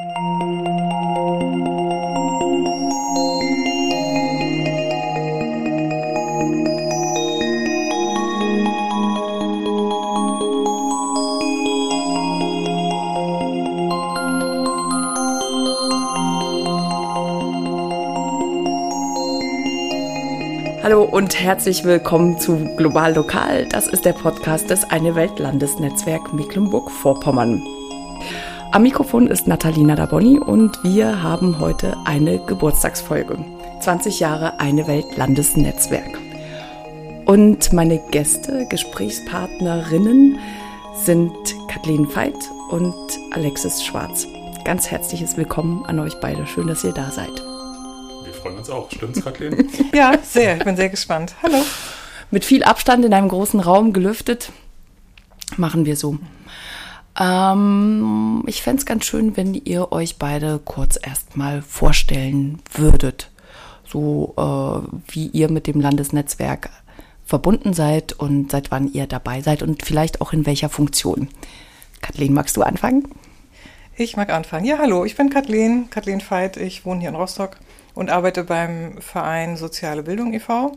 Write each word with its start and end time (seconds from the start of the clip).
Hallo 0.00 0.06
und 21.02 21.40
herzlich 21.40 21.82
willkommen 21.82 22.38
zu 22.38 22.56
Global 22.76 23.14
Lokal. 23.16 23.66
Das 23.66 23.88
ist 23.88 24.04
der 24.04 24.12
Podcast 24.12 24.70
des 24.70 24.84
Eine 24.84 25.16
Welt 25.16 25.40
Landesnetzwerk 25.40 26.32
Mecklenburg-Vorpommern. 26.32 27.77
Am 28.72 28.82
Mikrofon 28.82 29.26
ist 29.28 29.46
Natalina 29.46 29.94
Daboni 29.96 30.38
und 30.38 30.82
wir 30.84 31.22
haben 31.22 31.58
heute 31.58 31.96
eine 32.04 32.38
Geburtstagsfolge. 32.38 33.38
20 33.80 34.20
Jahre 34.20 34.60
Eine 34.60 34.86
Welt 34.86 35.16
Landesnetzwerk. 35.16 36.18
Und 37.24 37.72
meine 37.72 37.98
Gäste, 38.10 38.66
Gesprächspartnerinnen 38.68 40.38
sind 41.04 41.32
Kathleen 41.68 42.14
Veit 42.14 42.38
und 42.70 42.94
Alexis 43.32 43.84
Schwarz. 43.84 44.26
Ganz 44.64 44.90
herzliches 44.90 45.36
Willkommen 45.36 45.84
an 45.86 45.98
euch 45.98 46.20
beide. 46.20 46.46
Schön, 46.46 46.66
dass 46.66 46.84
ihr 46.84 46.92
da 46.92 47.10
seid 47.10 47.42
freuen 48.38 48.58
uns 48.58 48.70
auch. 48.70 48.90
Stimmt's, 48.90 49.22
Kathleen? 49.22 49.68
ja, 49.94 50.12
sehr. 50.22 50.56
Ich 50.56 50.64
bin 50.64 50.76
sehr 50.76 50.88
gespannt. 50.88 51.34
Hallo. 51.42 51.62
Mit 52.30 52.44
viel 52.44 52.62
Abstand 52.62 53.04
in 53.04 53.12
einem 53.12 53.28
großen 53.28 53.60
Raum 53.60 53.92
gelüftet. 53.92 54.50
Machen 55.56 55.84
wir 55.84 55.96
so. 55.96 56.18
Ähm, 57.18 58.44
ich 58.46 58.62
fände 58.62 58.80
es 58.80 58.86
ganz 58.86 59.04
schön, 59.04 59.36
wenn 59.36 59.54
ihr 59.54 59.92
euch 59.92 60.18
beide 60.18 60.60
kurz 60.64 60.98
erstmal 61.02 61.62
vorstellen 61.62 62.60
würdet. 62.72 63.30
So 63.84 64.34
äh, 64.36 65.12
wie 65.12 65.26
ihr 65.28 65.50
mit 65.50 65.66
dem 65.66 65.80
Landesnetzwerk 65.80 66.70
verbunden 67.24 67.74
seid 67.74 68.12
und 68.12 68.50
seit 68.50 68.70
wann 68.70 68.92
ihr 68.92 69.06
dabei 69.06 69.40
seid 69.40 69.62
und 69.62 69.82
vielleicht 69.84 70.20
auch 70.20 70.32
in 70.32 70.46
welcher 70.46 70.68
Funktion. 70.68 71.28
Kathleen, 72.00 72.32
magst 72.32 72.56
du 72.56 72.62
anfangen? 72.62 73.08
Ich 73.96 74.16
mag 74.16 74.30
anfangen. 74.30 74.64
Ja, 74.64 74.78
hallo, 74.78 75.04
ich 75.04 75.16
bin 75.16 75.28
Kathleen, 75.28 75.90
Kathleen 75.90 76.22
Veit. 76.26 76.56
Ich 76.56 76.86
wohne 76.86 77.00
hier 77.00 77.08
in 77.08 77.16
Rostock 77.16 77.56
und 77.94 78.10
arbeite 78.10 78.44
beim 78.44 78.98
Verein 79.00 79.56
Soziale 79.56 80.04
Bildung 80.04 80.32
e.V. 80.32 80.76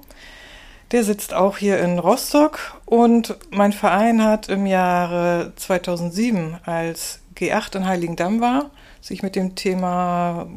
Der 0.92 1.06
sitzt 1.06 1.34
auch 1.34 1.58
hier 1.58 1.80
in 1.80 2.00
Rostock 2.00 2.59
und 2.86 3.38
mein 3.50 3.72
Verein 3.72 4.22
hat 4.23 4.50
im 4.50 4.66
Jahre 4.66 5.53
2007, 5.56 6.58
als 6.66 7.20
G8 7.36 7.78
in 7.78 7.86
Heiligendamm 7.86 8.42
war, 8.42 8.72
sich 9.00 9.23
mit 9.23 9.38
dem 9.38 9.56
Thema 9.56 10.48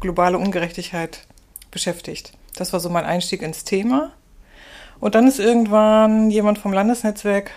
globale 0.00 0.36
Ungerechtigkeit 0.36 1.26
beschäftigt. 1.70 2.32
Das 2.54 2.74
war 2.74 2.80
so 2.80 2.90
mein 2.90 3.06
Einstieg 3.06 3.40
ins 3.40 3.64
Thema. 3.64 4.12
Und 5.00 5.14
dann 5.14 5.26
ist 5.26 5.40
irgendwann 5.40 6.30
jemand 6.30 6.58
vom 6.58 6.74
Landesnetzwerk 6.74 7.50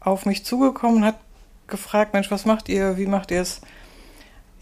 auf 0.00 0.24
mich 0.24 0.46
zugekommen 0.46 0.96
und 0.96 1.04
hat 1.04 1.18
gefragt, 1.66 2.14
Mensch, 2.14 2.30
was 2.30 2.46
macht 2.46 2.70
ihr? 2.70 2.96
Wie 2.96 3.06
macht 3.06 3.30
ihr 3.30 3.42
es? 3.42 3.60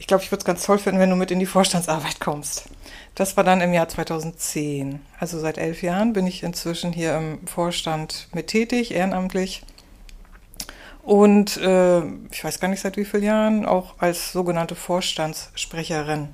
Ich 0.02 0.08
glaube, 0.08 0.24
ich 0.24 0.32
würde 0.32 0.40
es 0.40 0.44
ganz 0.44 0.66
toll 0.66 0.78
finden, 0.78 0.98
wenn 1.00 1.10
du 1.10 1.14
mit 1.14 1.30
in 1.30 1.38
die 1.38 1.46
Vorstandsarbeit 1.46 2.18
kommst. 2.18 2.64
Das 3.14 3.36
war 3.36 3.44
dann 3.44 3.60
im 3.60 3.72
Jahr 3.72 3.88
2010. 3.88 5.00
Also 5.20 5.38
seit 5.38 5.58
elf 5.58 5.80
Jahren 5.84 6.12
bin 6.12 6.26
ich 6.26 6.42
inzwischen 6.42 6.92
hier 6.92 7.16
im 7.16 7.46
Vorstand 7.46 8.26
mit 8.34 8.48
tätig, 8.48 8.92
ehrenamtlich. 8.92 9.62
Und 11.04 11.56
äh, 11.58 12.00
ich 12.32 12.42
weiß 12.42 12.58
gar 12.58 12.66
nicht 12.66 12.80
seit 12.80 12.96
wie 12.96 13.04
vielen 13.04 13.22
Jahren, 13.22 13.64
auch 13.64 13.94
als 13.98 14.32
sogenannte 14.32 14.74
Vorstandssprecherin. 14.74 16.30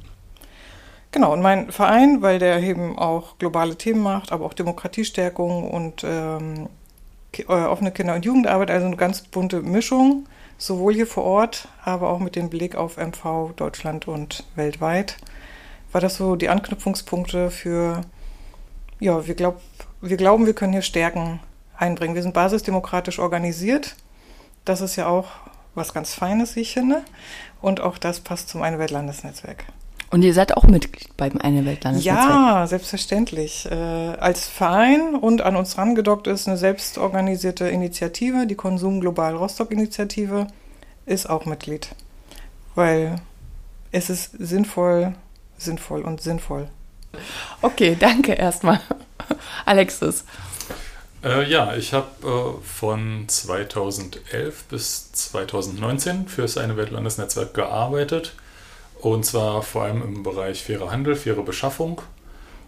Genau, 1.12 1.34
und 1.34 1.42
mein 1.42 1.70
Verein, 1.70 2.22
weil 2.22 2.38
der 2.38 2.62
eben 2.62 2.98
auch 2.98 3.36
globale 3.36 3.76
Themen 3.76 4.00
macht, 4.00 4.32
aber 4.32 4.46
auch 4.46 4.54
Demokratiestärkung 4.54 5.70
und 5.70 6.04
ähm, 6.04 6.70
äh, 7.36 7.44
offene 7.44 7.92
Kinder- 7.92 8.14
und 8.14 8.24
Jugendarbeit, 8.24 8.70
also 8.70 8.86
eine 8.86 8.96
ganz 8.96 9.20
bunte 9.20 9.60
Mischung, 9.60 10.24
sowohl 10.58 10.94
hier 10.94 11.06
vor 11.06 11.24
Ort, 11.24 11.68
aber 11.84 12.10
auch 12.10 12.18
mit 12.18 12.36
dem 12.36 12.50
Blick 12.50 12.74
auf 12.74 12.98
MV 12.98 13.52
Deutschland 13.56 14.08
und 14.08 14.44
weltweit 14.54 15.16
war 15.92 16.00
das 16.00 16.16
so 16.16 16.36
die 16.36 16.48
Anknüpfungspunkte 16.48 17.50
für, 17.50 18.02
ja, 19.00 19.26
wir, 19.26 19.34
glaub, 19.34 19.60
wir 20.00 20.16
glauben, 20.16 20.46
wir 20.46 20.54
können 20.54 20.72
hier 20.72 20.82
Stärken 20.82 21.40
einbringen. 21.76 22.14
Wir 22.14 22.22
sind 22.22 22.34
basisdemokratisch 22.34 23.18
organisiert. 23.18 23.96
Das 24.64 24.80
ist 24.80 24.96
ja 24.96 25.08
auch 25.08 25.28
was 25.74 25.94
ganz 25.94 26.14
Feines, 26.14 26.56
wie 26.56 26.60
ich 26.60 26.74
finde. 26.74 27.02
Und 27.60 27.80
auch 27.80 27.98
das 27.98 28.20
passt 28.20 28.48
zum 28.48 28.62
Eine 28.62 28.78
Weltlandesnetzwerk. 28.78 29.64
Und 30.10 30.22
ihr 30.22 30.32
seid 30.32 30.56
auch 30.56 30.64
Mitglied 30.64 31.14
beim 31.16 31.38
Eine 31.38 31.66
Weltlandesnetzwerk? 31.66 32.28
Ja, 32.28 32.66
selbstverständlich. 32.66 33.66
Äh, 33.70 33.74
als 33.74 34.48
Verein 34.48 35.14
und 35.14 35.42
an 35.42 35.56
uns 35.56 35.76
rangedockt 35.76 36.26
ist 36.26 36.48
eine 36.48 36.56
selbstorganisierte 36.56 37.68
Initiative, 37.68 38.46
die 38.46 38.54
Konsum 38.54 39.00
Global 39.00 39.34
Rostock 39.34 39.70
Initiative, 39.70 40.46
ist 41.04 41.28
auch 41.28 41.44
Mitglied. 41.44 41.90
Weil 42.74 43.16
es 43.92 44.08
ist 44.08 44.32
sinnvoll, 44.38 45.14
sinnvoll 45.58 46.02
und 46.02 46.22
sinnvoll. 46.22 46.68
Okay, 47.60 47.96
danke 47.98 48.32
erstmal. 48.32 48.80
Alexis. 49.66 50.24
Äh, 51.22 51.50
ja, 51.50 51.74
ich 51.74 51.92
habe 51.92 52.06
äh, 52.22 52.64
von 52.64 53.24
2011 53.26 54.64
bis 54.64 55.12
2019 55.12 56.28
für 56.28 56.42
das 56.42 56.56
Eine 56.56 56.76
Weltlandesnetzwerk 56.76 57.54
gearbeitet. 57.54 58.34
Und 59.00 59.24
zwar 59.24 59.62
vor 59.62 59.84
allem 59.84 60.02
im 60.02 60.22
Bereich 60.22 60.64
fairer 60.64 60.90
Handel, 60.90 61.14
faire 61.14 61.42
Beschaffung. 61.42 62.02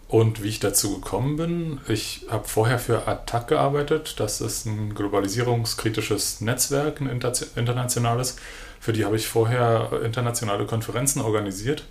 Und 0.09 0.43
wie 0.43 0.49
ich 0.49 0.59
dazu 0.59 1.01
gekommen 1.01 1.37
bin, 1.37 1.81
ich 1.87 2.27
habe 2.29 2.49
vorher 2.49 2.81
für 2.81 3.07
ATTAC 3.07 3.47
gearbeitet. 3.47 4.19
Das 4.19 4.41
ist 4.41 4.67
ein 4.67 4.95
globalisierungskritisches 4.95 6.41
Netzwerk, 6.41 7.01
ein 7.01 7.09
internationales. 7.09 8.37
Für 8.81 8.93
die 8.93 9.05
habe 9.05 9.17
ich 9.17 9.29
vorher 9.29 10.01
internationale 10.05 10.67
Konferenzen 10.67 11.21
organisiert. 11.21 11.85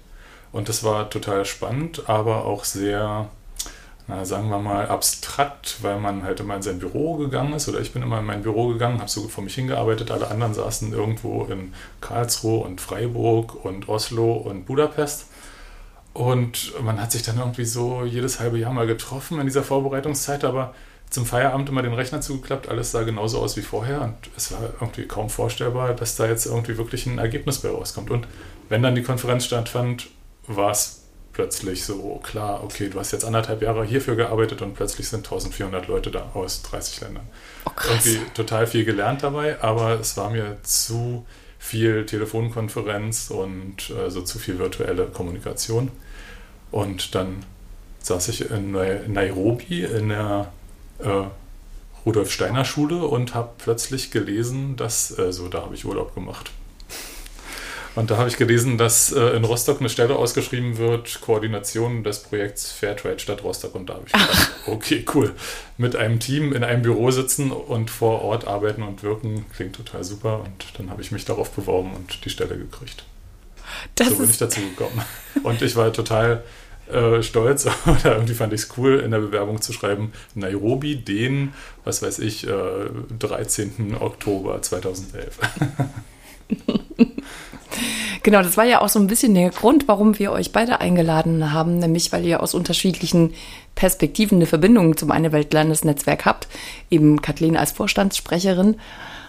Und 0.52 0.68
das 0.68 0.84
war 0.84 1.10
total 1.10 1.46
spannend, 1.46 2.10
aber 2.10 2.46
auch 2.46 2.66
sehr, 2.66 3.30
na, 4.10 4.26
sagen 4.26 4.50
wir 4.50 4.58
mal, 4.58 4.88
abstrakt, 4.88 5.78
weil 5.84 6.00
man 6.00 6.24
halt 6.24 6.40
immer 6.40 6.56
in 6.56 6.64
sein 6.64 6.80
Büro 6.80 7.16
gegangen 7.18 7.54
ist. 7.54 7.70
Oder 7.70 7.80
ich 7.80 7.94
bin 7.94 8.02
immer 8.02 8.20
in 8.20 8.26
mein 8.26 8.42
Büro 8.42 8.70
gegangen, 8.70 8.98
habe 8.98 9.10
so 9.10 9.28
vor 9.28 9.44
mich 9.44 9.54
hingearbeitet. 9.54 10.10
Alle 10.10 10.30
anderen 10.30 10.56
saßen 10.56 10.92
irgendwo 10.92 11.44
in 11.44 11.74
Karlsruhe 12.02 12.66
und 12.66 12.82
Freiburg 12.82 13.64
und 13.64 13.88
Oslo 13.88 14.34
und 14.34 14.66
Budapest. 14.66 15.28
Und 16.14 16.74
man 16.84 17.00
hat 17.00 17.12
sich 17.12 17.22
dann 17.22 17.38
irgendwie 17.38 17.66
so 17.66 18.04
jedes 18.04 18.40
halbe 18.40 18.58
Jahr 18.58 18.74
mal 18.74 18.88
getroffen 18.88 19.40
in 19.40 19.46
dieser 19.46 19.62
Vorbereitungszeit, 19.62 20.44
aber 20.44 20.74
zum 21.12 21.28
Feierabend 21.28 21.70
immer 21.70 21.84
den 21.84 21.94
Rechner 21.94 22.20
zugeklappt, 22.20 22.68
alles 22.68 22.92
sah 22.92 23.04
genauso 23.04 23.40
aus 23.40 23.58
wie 23.58 23.62
vorher 23.62 24.02
und 24.02 24.16
es 24.36 24.52
war 24.52 24.60
irgendwie 24.80 25.06
kaum 25.06 25.30
vorstellbar, 25.30 25.94
dass 25.94 26.16
da 26.16 26.28
jetzt 26.28 26.46
irgendwie 26.46 26.78
wirklich 26.78 27.06
ein 27.06 27.18
Ergebnis 27.20 27.60
bei 27.60 27.70
rauskommt. 27.70 28.12
Und 28.12 28.28
wenn 28.70 28.84
dann 28.84 28.96
die 28.96 29.04
Konferenz 29.04 29.46
stattfand, 29.46 30.10
war 30.46 30.72
es 30.72 30.99
plötzlich 31.40 31.86
so 31.86 32.20
klar, 32.22 32.66
okay, 32.66 32.90
du 32.90 33.00
hast 33.00 33.14
jetzt 33.14 33.24
anderthalb 33.24 33.62
Jahre 33.62 33.86
hierfür 33.86 34.18
gearbeitet 34.18 34.62
und 34.62 34.74
plötzlich 34.74 35.08
sind 35.08 35.20
1400 35.20 35.88
Leute 35.88 36.12
da 36.12 36.32
aus 36.34 36.64
30 36.64 37.00
Ländern. 37.00 37.30
Oh, 37.66 37.72
Irgendwie 37.88 38.20
total 38.34 38.68
viel 38.68 38.84
gelernt 38.84 39.24
dabei, 39.24 39.62
aber 39.64 39.98
es 40.02 40.18
war 40.18 40.32
mir 40.32 40.58
zu 40.64 41.26
viel 41.58 42.06
Telefonkonferenz 42.06 43.32
und 43.32 43.90
äh, 43.90 44.12
so 44.12 44.22
zu 44.22 44.38
viel 44.38 44.60
virtuelle 44.60 45.06
Kommunikation. 45.06 45.92
Und 46.72 47.16
dann 47.16 47.46
saß 48.04 48.28
ich 48.28 48.52
in 48.52 48.74
Nairobi 48.74 49.86
in 49.86 50.10
der 50.10 50.52
äh, 51.00 51.24
Rudolf 52.06 52.34
Steiner 52.34 52.66
Schule 52.66 53.04
und 53.06 53.34
habe 53.34 53.52
plötzlich 53.60 54.12
gelesen, 54.12 54.76
dass, 54.76 55.18
äh, 55.18 55.32
so 55.32 55.48
da 55.48 55.62
habe 55.62 55.74
ich 55.74 55.86
Urlaub 55.86 56.14
gemacht. 56.16 56.52
Und 58.00 58.10
da 58.10 58.16
habe 58.16 58.30
ich 58.30 58.38
gelesen, 58.38 58.78
dass 58.78 59.12
äh, 59.12 59.20
in 59.36 59.44
Rostock 59.44 59.82
eine 59.82 59.90
Stelle 59.90 60.16
ausgeschrieben 60.16 60.78
wird, 60.78 61.20
Koordination 61.20 62.02
des 62.06 62.20
Projekts 62.20 62.72
Fairtrade 62.72 63.20
Stadt 63.20 63.44
Rostock. 63.44 63.76
Und 63.76 63.90
da 63.90 63.96
habe 63.96 64.06
ich 64.08 64.14
gedacht, 64.14 64.52
okay, 64.68 65.04
cool. 65.14 65.36
Mit 65.78 65.98
einem 65.98 66.22
Team 66.22 66.54
in 66.54 66.64
einem 66.64 66.82
Büro 66.82 67.12
sitzen 67.12 67.52
und 67.52 67.90
vor 67.90 68.22
Ort 68.22 68.48
arbeiten 68.48 68.84
und 68.84 69.04
wirken, 69.04 69.48
klingt 69.54 69.76
total 69.76 70.06
super. 70.06 70.40
Und 70.46 70.64
dann 70.78 70.90
habe 70.90 71.02
ich 71.02 71.12
mich 71.12 71.26
darauf 71.26 71.52
beworben 71.52 71.92
und 71.94 72.24
die 72.24 72.30
Stelle 72.30 72.58
gekriegt. 72.58 73.04
Das 73.96 74.08
so 74.08 74.16
bin 74.16 74.30
ich 74.30 74.38
dazu 74.38 74.62
gekommen. 74.62 75.04
Und 75.44 75.62
ich 75.62 75.76
war 75.76 75.92
total 75.92 76.46
äh, 76.90 77.22
stolz 77.22 77.68
oder 77.86 78.14
irgendwie 78.14 78.34
fand 78.34 78.54
ich 78.54 78.62
es 78.62 78.70
cool, 78.78 79.02
in 79.02 79.12
der 79.12 79.20
Bewerbung 79.20 79.62
zu 79.62 79.74
schreiben, 79.74 80.14
Nairobi, 80.36 80.96
den, 80.96 81.54
was 81.84 82.02
weiß 82.02 82.20
ich, 82.20 82.48
äh, 82.48 82.52
13. 83.20 83.98
Oktober 84.00 84.62
2011. 84.62 85.38
Genau, 88.24 88.42
das 88.42 88.58
war 88.58 88.66
ja 88.66 88.82
auch 88.82 88.90
so 88.90 89.00
ein 89.00 89.08
bisschen 89.08 89.34
der 89.34 89.50
Grund, 89.50 89.88
warum 89.88 90.20
wir 90.20 90.32
euch 90.32 90.52
beide 90.52 90.82
eingeladen 90.82 91.54
haben, 91.54 91.80
nämlich 91.80 92.12
weil 92.12 92.26
ihr 92.26 92.44
aus 92.44 92.54
unterschiedlichen 92.54 93.34
Perspektiven 93.76 94.38
eine 94.38 94.46
Verbindung 94.46 94.98
zum 94.98 95.12
Eine 95.12 95.32
Welt 95.32 95.54
Landesnetzwerk 95.54 96.26
habt. 96.26 96.48
Eben 96.90 97.22
Kathleen 97.22 97.56
als 97.56 97.72
Vorstandssprecherin 97.72 98.76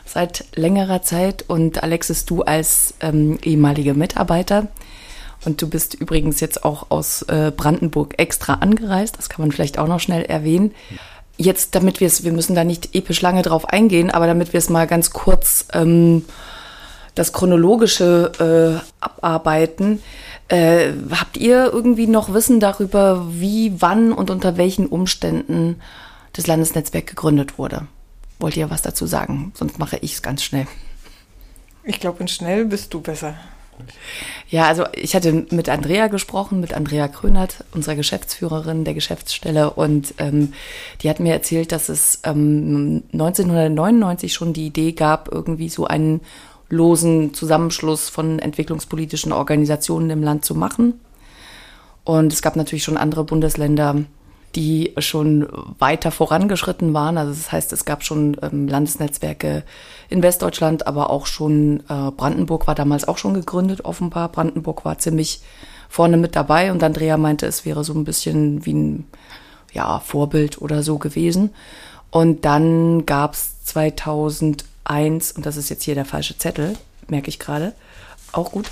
seit 0.04 0.44
längerer 0.56 1.02
Zeit 1.02 1.44
und 1.46 1.82
Alexis, 1.82 2.24
du 2.24 2.42
als 2.42 2.94
ähm, 3.00 3.38
ehemaliger 3.44 3.94
Mitarbeiter. 3.94 4.66
Und 5.44 5.62
du 5.62 5.68
bist 5.68 5.94
übrigens 5.94 6.40
jetzt 6.40 6.64
auch 6.64 6.90
aus 6.90 7.22
äh, 7.22 7.52
Brandenburg 7.56 8.14
extra 8.18 8.54
angereist. 8.54 9.16
Das 9.18 9.28
kann 9.28 9.42
man 9.42 9.52
vielleicht 9.52 9.78
auch 9.78 9.86
noch 9.86 10.00
schnell 10.00 10.24
erwähnen. 10.24 10.74
Jetzt, 11.36 11.74
damit 11.74 12.00
wir 12.00 12.08
es, 12.08 12.24
wir 12.24 12.32
müssen 12.32 12.54
da 12.54 12.64
nicht 12.64 12.94
episch 12.94 13.22
lange 13.22 13.42
drauf 13.42 13.66
eingehen, 13.66 14.10
aber 14.10 14.26
damit 14.26 14.52
wir 14.52 14.58
es 14.58 14.68
mal 14.68 14.86
ganz 14.86 15.10
kurz 15.10 15.66
ähm, 15.72 16.24
das 17.20 17.34
chronologische 17.34 18.80
äh, 18.80 19.04
abarbeiten. 19.04 20.02
Äh, 20.48 20.92
habt 21.10 21.36
ihr 21.36 21.70
irgendwie 21.70 22.06
noch 22.06 22.32
Wissen 22.32 22.60
darüber, 22.60 23.26
wie, 23.30 23.74
wann 23.78 24.12
und 24.12 24.30
unter 24.30 24.56
welchen 24.56 24.86
Umständen 24.86 25.80
das 26.32 26.46
Landesnetzwerk 26.46 27.06
gegründet 27.06 27.58
wurde? 27.58 27.86
Wollt 28.38 28.56
ihr 28.56 28.70
was 28.70 28.80
dazu 28.80 29.06
sagen? 29.06 29.52
Sonst 29.54 29.78
mache 29.78 29.98
ich 30.00 30.14
es 30.14 30.22
ganz 30.22 30.42
schnell. 30.42 30.66
Ich 31.84 32.00
glaube, 32.00 32.20
in 32.20 32.28
schnell 32.28 32.64
bist 32.64 32.94
du 32.94 33.02
besser. 33.02 33.34
Ja, 34.48 34.66
also 34.66 34.84
ich 34.94 35.14
hatte 35.14 35.46
mit 35.50 35.68
Andrea 35.68 36.08
gesprochen, 36.08 36.60
mit 36.60 36.72
Andrea 36.72 37.08
Krönert, 37.08 37.64
unserer 37.72 37.96
Geschäftsführerin 37.96 38.84
der 38.84 38.94
Geschäftsstelle, 38.94 39.70
und 39.70 40.14
ähm, 40.18 40.54
die 41.02 41.10
hat 41.10 41.20
mir 41.20 41.34
erzählt, 41.34 41.72
dass 41.72 41.88
es 41.90 42.20
ähm, 42.24 43.02
1999 43.12 44.32
schon 44.32 44.54
die 44.54 44.66
Idee 44.66 44.92
gab, 44.92 45.30
irgendwie 45.30 45.68
so 45.68 45.86
einen 45.86 46.20
losen 46.70 47.34
Zusammenschluss 47.34 48.08
von 48.08 48.38
entwicklungspolitischen 48.38 49.32
Organisationen 49.32 50.10
im 50.10 50.22
Land 50.22 50.44
zu 50.44 50.54
machen. 50.54 51.00
Und 52.04 52.32
es 52.32 52.42
gab 52.42 52.56
natürlich 52.56 52.84
schon 52.84 52.96
andere 52.96 53.24
Bundesländer, 53.24 53.96
die 54.54 54.94
schon 54.98 55.46
weiter 55.78 56.10
vorangeschritten 56.10 56.92
waren. 56.94 57.18
Also 57.18 57.32
das 57.32 57.52
heißt, 57.52 57.72
es 57.72 57.84
gab 57.84 58.02
schon 58.02 58.36
ähm, 58.42 58.66
Landesnetzwerke 58.66 59.64
in 60.08 60.22
Westdeutschland, 60.22 60.86
aber 60.86 61.10
auch 61.10 61.26
schon 61.26 61.80
äh, 61.88 62.10
Brandenburg 62.10 62.66
war 62.66 62.74
damals 62.74 63.06
auch 63.06 63.18
schon 63.18 63.34
gegründet, 63.34 63.84
offenbar. 63.84 64.28
Brandenburg 64.30 64.84
war 64.84 64.98
ziemlich 64.98 65.40
vorne 65.88 66.16
mit 66.16 66.34
dabei 66.34 66.72
und 66.72 66.82
Andrea 66.82 67.16
meinte, 67.16 67.46
es 67.46 67.64
wäre 67.64 67.84
so 67.84 67.92
ein 67.94 68.04
bisschen 68.04 68.64
wie 68.64 68.74
ein 68.74 69.04
ja, 69.72 70.00
Vorbild 70.00 70.60
oder 70.60 70.82
so 70.82 70.98
gewesen. 70.98 71.50
Und 72.10 72.44
dann 72.44 73.06
gab 73.06 73.34
es 73.34 73.54
2001, 74.90 75.32
und 75.32 75.46
das 75.46 75.56
ist 75.56 75.70
jetzt 75.70 75.84
hier 75.84 75.94
der 75.94 76.04
falsche 76.04 76.36
Zettel, 76.36 76.76
merke 77.08 77.28
ich 77.28 77.38
gerade, 77.38 77.74
auch 78.32 78.52
gut, 78.52 78.68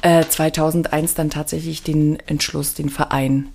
äh, 0.00 0.24
2001 0.24 1.14
dann 1.14 1.30
tatsächlich 1.30 1.82
den 1.82 2.18
Entschluss, 2.26 2.74
den 2.74 2.88
Verein 2.88 3.48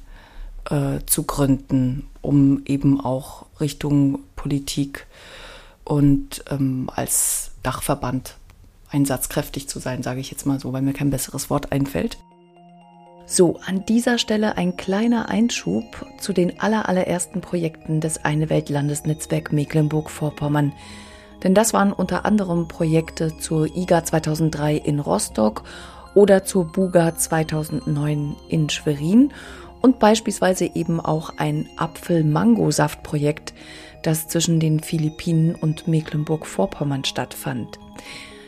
äh, 0.69 0.99
zu 1.05 1.23
gründen, 1.23 2.07
um 2.21 2.61
eben 2.65 3.01
auch 3.01 3.45
Richtung 3.59 4.19
Politik 4.35 5.07
und 5.83 6.43
ähm, 6.49 6.89
als 6.93 7.51
Dachverband 7.63 8.35
einsatzkräftig 8.91 9.67
zu 9.67 9.79
sein, 9.79 10.03
sage 10.03 10.19
ich 10.19 10.31
jetzt 10.31 10.45
mal 10.45 10.59
so, 10.59 10.73
weil 10.73 10.81
mir 10.81 10.93
kein 10.93 11.09
besseres 11.09 11.49
Wort 11.49 11.71
einfällt. 11.71 12.17
So, 13.25 13.59
an 13.65 13.85
dieser 13.85 14.17
Stelle 14.19 14.55
ein 14.55 14.77
kleiner 14.77 15.27
Einschub 15.27 16.05
zu 16.17 16.31
den 16.31 16.61
allerallerersten 16.61 17.41
Projekten 17.41 17.99
des 17.99 18.23
Eine 18.23 18.49
Welt 18.49 18.69
Landesnetzwerk 18.69 19.51
Mecklenburg-Vorpommern. 19.51 20.71
Denn 21.43 21.53
das 21.53 21.73
waren 21.73 21.93
unter 21.93 22.25
anderem 22.25 22.67
Projekte 22.67 23.37
zur 23.37 23.67
IGA 23.75 24.03
2003 24.03 24.75
in 24.75 24.99
Rostock 24.99 25.63
oder 26.15 26.43
zur 26.43 26.65
BUGA 26.65 27.15
2009 27.15 28.35
in 28.49 28.69
Schwerin 28.69 29.31
und 29.81 29.99
beispielsweise 29.99 30.65
eben 30.73 30.99
auch 30.99 31.33
ein 31.37 31.69
Apfel-Mango-Saft-Projekt, 31.77 33.53
das 34.03 34.27
zwischen 34.27 34.59
den 34.59 34.79
Philippinen 34.79 35.55
und 35.55 35.87
Mecklenburg-Vorpommern 35.87 37.05
stattfand. 37.05 37.79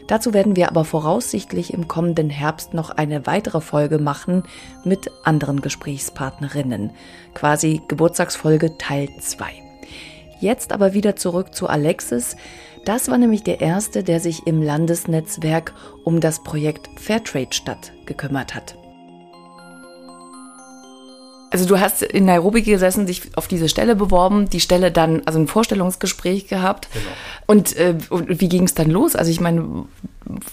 Dazu 0.08 0.34
werden 0.34 0.56
wir 0.56 0.70
aber 0.70 0.86
voraussichtlich 0.86 1.72
im 1.72 1.88
kommenden 1.88 2.32
Herbst 2.32 2.74
noch 2.74 2.90
eine 2.90 3.28
weitere 3.28 3.62
Folge 3.62 4.00
machen 4.00 4.42
mit 4.84 5.12
anderen 5.24 5.62
Gesprächspartnerinnen, 5.62 6.90
quasi 7.36 7.82
Geburtstagsfolge 7.88 8.76
Teil 8.80 9.10
2. 9.20 9.69
Jetzt 10.40 10.72
aber 10.72 10.94
wieder 10.94 11.16
zurück 11.16 11.54
zu 11.54 11.68
Alexis. 11.68 12.38
Das 12.86 13.10
war 13.10 13.18
nämlich 13.18 13.44
der 13.44 13.60
erste, 13.60 14.04
der 14.04 14.20
sich 14.20 14.48
im 14.48 14.62
Landesnetzwerk 14.62 15.74
um 16.06 16.22
das 16.22 16.44
Projekt 16.44 16.90
Fairtrade 16.96 17.54
Stadt 17.54 17.92
gekümmert 18.06 18.56
hat. 18.56 18.76
Also 21.52 21.66
du 21.66 21.80
hast 21.80 22.04
in 22.04 22.26
Nairobi 22.26 22.62
gesessen, 22.62 23.08
dich 23.08 23.36
auf 23.36 23.48
diese 23.48 23.70
Stelle 23.70 23.96
beworben, 23.96 24.50
die 24.50 24.60
Stelle 24.60 24.92
dann, 24.92 25.24
also 25.26 25.40
ein 25.40 25.48
Vorstellungsgespräch 25.48 26.48
gehabt. 26.48 26.88
Genau. 26.94 27.06
Und, 27.48 27.76
äh, 27.76 27.98
und 28.10 28.40
wie 28.40 28.50
ging 28.50 28.64
es 28.64 28.76
dann 28.76 28.90
los? 28.90 29.16
Also 29.16 29.32
ich 29.32 29.42
meine, 29.42 29.86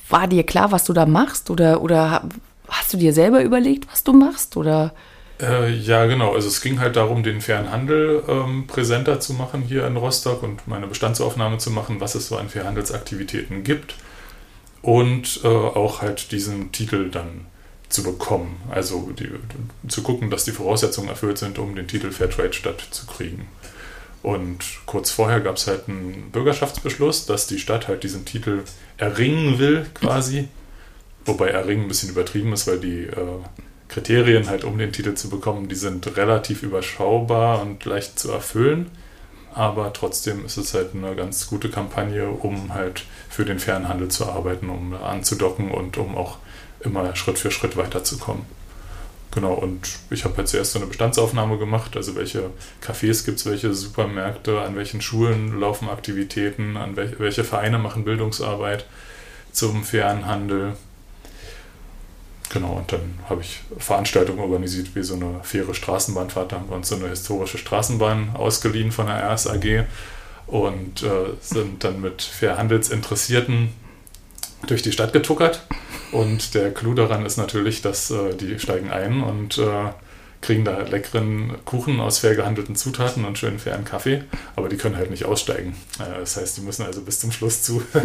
war 0.09 0.27
dir 0.27 0.45
klar, 0.45 0.73
was 0.73 0.85
du 0.85 0.95
da 0.95 1.07
machst? 1.07 1.51
Oder, 1.51 1.83
oder 1.83 2.29
hast 2.67 2.93
du 2.93 2.97
dir 2.97 3.13
selber 3.13 3.43
überlegt, 3.43 3.87
was 3.93 4.05
du 4.05 4.15
machst? 4.15 4.57
Oder? 4.57 4.95
Äh, 5.41 5.73
ja, 5.75 6.07
genau. 6.07 6.35
Also 6.35 6.49
es 6.49 6.61
ging 6.61 6.81
halt 6.81 6.97
darum, 6.97 7.23
den 7.23 7.41
fairen 7.41 7.71
Handel 7.71 8.23
ähm, 8.29 8.67
präsenter 8.67 9.21
zu 9.21 9.35
machen 9.35 9.63
hier 9.63 9.87
in 9.87 9.97
Rostock 9.97 10.43
und 10.43 10.67
meine 10.67 10.87
Bestandsaufnahme 10.87 11.59
zu 11.59 11.71
machen, 11.71 12.01
was 12.01 12.15
es 12.15 12.29
so 12.29 12.37
an 12.37 12.49
Fairhandelsaktivitäten 12.49 13.63
gibt. 13.63 13.97
Und 14.83 15.41
äh, 15.43 15.49
auch 15.49 16.01
halt 16.01 16.33
diesen 16.33 16.73
Titel 16.73 17.11
dann 17.11 17.47
zu 17.89 18.03
bekommen. 18.03 18.57
Also 18.71 19.11
die, 19.19 19.31
zu 19.89 20.03
gucken, 20.03 20.31
dass 20.31 20.45
die 20.45 20.53
Voraussetzungen 20.53 21.09
erfüllt 21.09 21.39
sind, 21.39 21.59
um 21.59 21.75
den 21.75 21.89
Titel 21.89 22.13
Fairtrade 22.13 22.53
Stadt 22.53 22.87
zu 22.91 23.07
kriegen. 23.07 23.49
Und 24.23 24.65
kurz 24.87 25.11
vorher 25.11 25.41
gab 25.41 25.57
es 25.57 25.67
halt 25.67 25.89
einen 25.89 26.31
Bürgerschaftsbeschluss, 26.33 27.27
dass 27.27 27.47
die 27.47 27.59
Stadt 27.59 27.89
halt 27.89 28.03
diesen 28.03 28.25
Titel 28.25 28.65
erringen 28.97 29.59
will, 29.59 29.87
quasi. 29.95 30.49
Wobei 31.25 31.49
erringen 31.49 31.83
ein 31.83 31.89
bisschen 31.89 32.11
übertrieben 32.11 32.53
ist, 32.53 32.67
weil 32.67 32.81
die 32.81 33.05
äh, 33.05 33.41
Kriterien 33.89 34.49
halt, 34.49 34.65
um 34.65 34.79
den 34.79 34.93
Titel 34.93 35.15
zu 35.15 35.29
bekommen, 35.29 35.69
die 35.69 35.75
sind 35.75 36.17
relativ 36.17 36.63
überschaubar 36.63 37.63
und 37.63 37.85
leicht 37.85 38.19
zu 38.19 38.31
erfüllen. 38.31 38.91
Aber 39.55 39.93
trotzdem 39.93 40.45
ist 40.45 40.59
es 40.59 40.75
halt 40.75 40.95
eine 40.95 41.17
ganz 41.17 41.47
gute 41.47 41.71
Kampagne, 41.71 42.29
um 42.29 42.75
halt 42.75 43.05
für 43.31 43.45
den 43.45 43.59
fairen 43.59 43.89
Handel 43.89 44.09
zu 44.09 44.27
arbeiten, 44.27 44.69
um 44.69 44.95
anzudocken 44.95 45.71
und 45.71 45.97
um 45.97 46.17
auch 46.17 46.39
immer 46.81 47.17
Schritt 47.17 47.39
für 47.39 47.51
Schritt 47.51 47.77
weiterzukommen. 47.77 48.45
Genau, 49.37 49.53
und 49.53 49.99
ich 50.11 50.25
habe 50.25 50.37
halt 50.39 50.49
zuerst 50.49 50.73
so 50.73 50.79
eine 50.79 50.89
Bestandsaufnahme 50.89 51.59
gemacht, 51.59 51.97
also 51.97 52.17
welche 52.17 52.51
Cafés 52.83 53.25
gibt 53.27 53.39
es, 53.39 53.47
welche 53.47 53.75
Supermärkte, 53.75 54.61
an 54.61 54.77
welchen 54.77 55.03
Schulen 55.03 55.61
laufen 55.61 55.91
Aktivitäten, 55.91 56.77
an 56.77 56.97
welche, 56.97 57.19
welche 57.19 57.45
Vereine 57.45 57.79
machen 57.79 58.05
Bildungsarbeit 58.05 58.87
zum 59.53 59.85
fairen 59.85 60.27
Handel. 60.27 60.75
Genau, 62.49 62.75
und 62.75 62.93
dann 62.93 63.19
habe 63.29 63.41
ich 63.41 63.61
Veranstaltungen 63.79 64.39
organisiert, 64.39 64.95
wie 64.95 65.03
so 65.03 65.15
eine 65.15 65.41
faire 65.43 65.75
Straßenbahnfahrt. 65.75 66.53
Da 66.53 66.57
haben 66.57 66.69
wir 66.69 66.77
uns 66.77 66.89
so 66.89 66.95
eine 66.95 67.09
historische 67.09 67.59
Straßenbahn 67.59 68.37
ausgeliehen 68.37 68.93
von 68.93 69.07
der 69.07 69.33
RSAG 69.33 69.87
und 70.47 71.03
äh, 71.03 71.35
sind 71.41 71.83
dann 71.83 72.01
mit 72.01 72.23
Fairhandelsinteressierten 72.23 73.73
durch 74.67 74.83
die 74.83 74.93
Stadt 74.93 75.13
getuckert. 75.13 75.67
Und 76.13 76.55
der 76.55 76.73
Clou 76.73 76.95
daran 76.95 77.27
ist 77.27 77.37
natürlich, 77.37 77.83
dass 77.83 78.11
äh, 78.11 78.35
die 78.35 78.59
steigen 78.59 78.91
ein 78.91 79.23
und 79.23 79.59
äh, 79.59 79.91
kriegen 80.47 80.65
da 80.65 80.83
leckeren 80.83 81.57
Kuchen 81.65 81.99
aus 81.99 82.19
fair 82.19 82.37
gehandelten 82.37 82.77
Zutaten 82.77 83.25
und 83.25 83.37
schönen 83.37 83.59
fairen 83.59 83.85
Kaffee, 83.85 84.23
aber 84.55 84.69
die 84.69 84.77
können 84.77 84.97
halt 84.97 85.11
nicht 85.11 85.25
aussteigen. 85.25 85.75
Äh, 85.99 86.21
das 86.21 86.37
heißt, 86.37 86.57
die 86.57 86.61
müssen 86.61 86.85
also 86.85 87.03
bis 87.03 87.19
zum 87.19 87.33
Schluss 87.33 87.65
zu. 87.65 87.83
ja, 87.95 88.01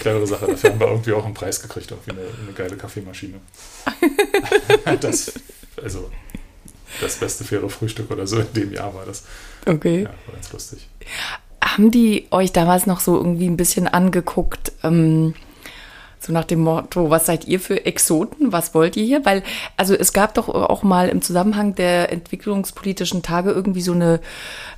clevere 0.00 0.26
Sache. 0.26 0.48
Dafür 0.48 0.70
haben 0.70 0.80
wir 0.80 0.88
irgendwie 0.88 1.12
auch 1.12 1.24
einen 1.24 1.34
Preis 1.34 1.62
gekriegt, 1.62 1.92
auch 1.92 1.98
wie 2.04 2.10
eine, 2.10 2.20
eine 2.20 2.52
geile 2.52 2.76
Kaffeemaschine. 2.76 3.40
das, 5.00 5.32
also 5.80 6.10
das 7.00 7.16
beste 7.16 7.44
faire 7.44 7.70
Frühstück 7.70 8.10
oder 8.10 8.26
so 8.26 8.40
in 8.40 8.52
dem 8.54 8.72
Jahr 8.72 8.92
war 8.92 9.06
das. 9.06 9.22
Okay. 9.64 10.02
Ja, 10.02 10.10
war 10.26 10.34
ganz 10.34 10.52
lustig. 10.52 10.88
Haben 11.62 11.92
die 11.92 12.26
euch 12.32 12.50
damals 12.50 12.86
noch 12.86 12.98
so 12.98 13.16
irgendwie 13.16 13.46
ein 13.46 13.56
bisschen 13.56 13.86
angeguckt? 13.86 14.72
Ähm 14.82 15.34
so 16.20 16.32
nach 16.32 16.44
dem 16.44 16.60
Motto, 16.60 17.10
was 17.10 17.26
seid 17.26 17.46
ihr 17.46 17.60
für 17.60 17.86
Exoten? 17.86 18.52
Was 18.52 18.74
wollt 18.74 18.96
ihr 18.96 19.04
hier? 19.04 19.24
Weil, 19.24 19.42
also 19.76 19.94
es 19.94 20.12
gab 20.12 20.34
doch 20.34 20.48
auch 20.48 20.82
mal 20.82 21.08
im 21.08 21.22
Zusammenhang 21.22 21.74
der 21.74 22.12
entwicklungspolitischen 22.12 23.22
Tage 23.22 23.50
irgendwie 23.50 23.82
so 23.82 23.92
eine 23.92 24.20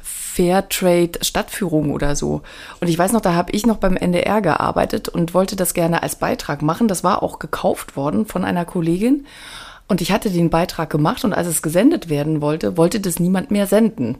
Fairtrade-Stadtführung 0.03 1.93
oder 1.93 2.15
so. 2.15 2.43
Und 2.81 2.89
ich 2.89 2.97
weiß 2.97 3.13
noch, 3.13 3.21
da 3.21 3.35
habe 3.35 3.53
ich 3.53 3.67
noch 3.67 3.79
beim 3.79 3.97
NDR 3.97 4.41
gearbeitet 4.41 5.09
und 5.09 5.35
wollte 5.35 5.57
das 5.57 5.75
gerne 5.75 6.03
als 6.03 6.17
Beitrag 6.17 6.63
machen. 6.63 6.89
Das 6.89 7.03
war 7.05 7.23
auch 7.23 7.39
gekauft 7.39 7.97
worden 7.97 8.27
von 8.27 8.45
einer 8.45 8.65
Kollegin. 8.65 9.27
Und 9.89 10.01
ich 10.01 10.13
hatte 10.13 10.31
den 10.31 10.51
Beitrag 10.51 10.89
gemacht 10.89 11.25
und 11.25 11.33
als 11.33 11.49
es 11.49 11.63
gesendet 11.63 12.09
werden 12.09 12.41
wollte, 12.41 12.77
wollte 12.77 13.01
das 13.01 13.19
niemand 13.19 13.51
mehr 13.51 13.67
senden. 13.67 14.19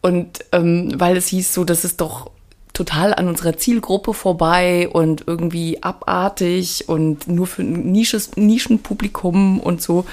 Und 0.00 0.44
ähm, 0.52 0.92
weil 0.94 1.16
es 1.16 1.26
hieß 1.26 1.52
so, 1.52 1.64
das 1.64 1.84
ist 1.84 2.00
doch 2.00 2.30
total 2.78 3.12
an 3.12 3.28
unserer 3.28 3.56
Zielgruppe 3.56 4.14
vorbei 4.14 4.88
und 4.88 5.24
irgendwie 5.26 5.82
abartig 5.82 6.88
und 6.88 7.28
nur 7.28 7.46
für 7.46 7.62
ein 7.62 7.92
Nisches, 7.92 8.36
Nischenpublikum 8.36 9.60
und 9.60 9.82
so. 9.82 10.06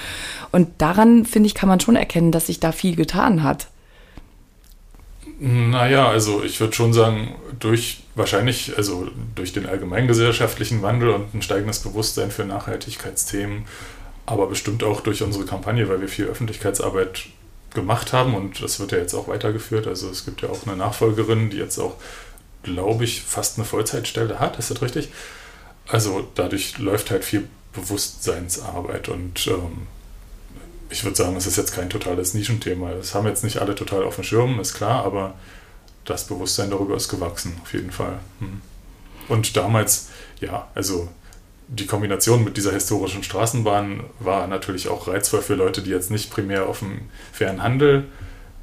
Und 0.52 0.68
daran, 0.78 1.24
finde 1.24 1.46
ich, 1.46 1.54
kann 1.54 1.68
man 1.68 1.80
schon 1.80 1.96
erkennen, 1.96 2.32
dass 2.32 2.46
sich 2.46 2.60
da 2.60 2.72
viel 2.72 2.96
getan 2.96 3.42
hat. 3.42 3.68
Naja, 5.38 6.08
also 6.08 6.42
ich 6.42 6.60
würde 6.60 6.74
schon 6.74 6.92
sagen, 6.92 7.34
durch 7.58 8.02
wahrscheinlich, 8.14 8.76
also 8.76 9.08
durch 9.34 9.52
den 9.52 9.66
allgemeingesellschaftlichen 9.66 10.82
Wandel 10.82 11.10
und 11.10 11.34
ein 11.34 11.42
steigendes 11.42 11.80
Bewusstsein 11.80 12.30
für 12.30 12.44
Nachhaltigkeitsthemen 12.44 13.64
aber 14.26 14.48
bestimmt 14.48 14.82
auch 14.82 15.00
durch 15.00 15.22
unsere 15.22 15.44
Kampagne, 15.44 15.88
weil 15.88 16.00
wir 16.00 16.08
viel 16.08 16.26
Öffentlichkeitsarbeit 16.26 17.26
gemacht 17.74 18.12
haben 18.12 18.34
und 18.34 18.62
das 18.62 18.80
wird 18.80 18.92
ja 18.92 18.98
jetzt 18.98 19.14
auch 19.14 19.28
weitergeführt. 19.28 19.86
Also 19.86 20.10
es 20.10 20.24
gibt 20.24 20.42
ja 20.42 20.48
auch 20.48 20.66
eine 20.66 20.76
Nachfolgerin, 20.76 21.50
die 21.50 21.58
jetzt 21.58 21.78
auch, 21.78 21.94
glaube 22.66 23.04
ich, 23.04 23.22
fast 23.22 23.56
eine 23.56 23.64
Vollzeitstelle 23.64 24.40
hat. 24.40 24.58
Ist 24.58 24.70
das 24.70 24.82
richtig? 24.82 25.08
Also 25.88 26.28
dadurch 26.34 26.78
läuft 26.78 27.10
halt 27.10 27.24
viel 27.24 27.48
Bewusstseinsarbeit 27.72 29.08
und 29.08 29.46
ähm, 29.46 29.86
ich 30.90 31.04
würde 31.04 31.16
sagen, 31.16 31.36
es 31.36 31.46
ist 31.46 31.56
jetzt 31.56 31.74
kein 31.74 31.90
totales 31.90 32.34
Nischenthema. 32.34 32.90
Das 32.92 33.14
haben 33.14 33.26
jetzt 33.26 33.44
nicht 33.44 33.58
alle 33.58 33.74
total 33.74 34.04
auf 34.04 34.16
dem 34.16 34.24
Schirm, 34.24 34.60
ist 34.60 34.74
klar, 34.74 35.04
aber 35.04 35.34
das 36.04 36.26
Bewusstsein 36.26 36.70
darüber 36.70 36.96
ist 36.96 37.08
gewachsen, 37.08 37.60
auf 37.62 37.72
jeden 37.72 37.90
Fall. 37.90 38.18
Hm. 38.40 38.60
Und 39.28 39.56
damals, 39.56 40.08
ja, 40.40 40.68
also 40.74 41.08
die 41.68 41.86
Kombination 41.86 42.44
mit 42.44 42.56
dieser 42.56 42.72
historischen 42.72 43.24
Straßenbahn 43.24 44.04
war 44.20 44.46
natürlich 44.46 44.88
auch 44.88 45.08
reizvoll 45.08 45.42
für 45.42 45.54
Leute, 45.54 45.82
die 45.82 45.90
jetzt 45.90 46.10
nicht 46.10 46.30
primär 46.30 46.68
auf 46.68 46.78
dem 46.78 47.10
fairen 47.32 47.62
Handel 47.62 48.04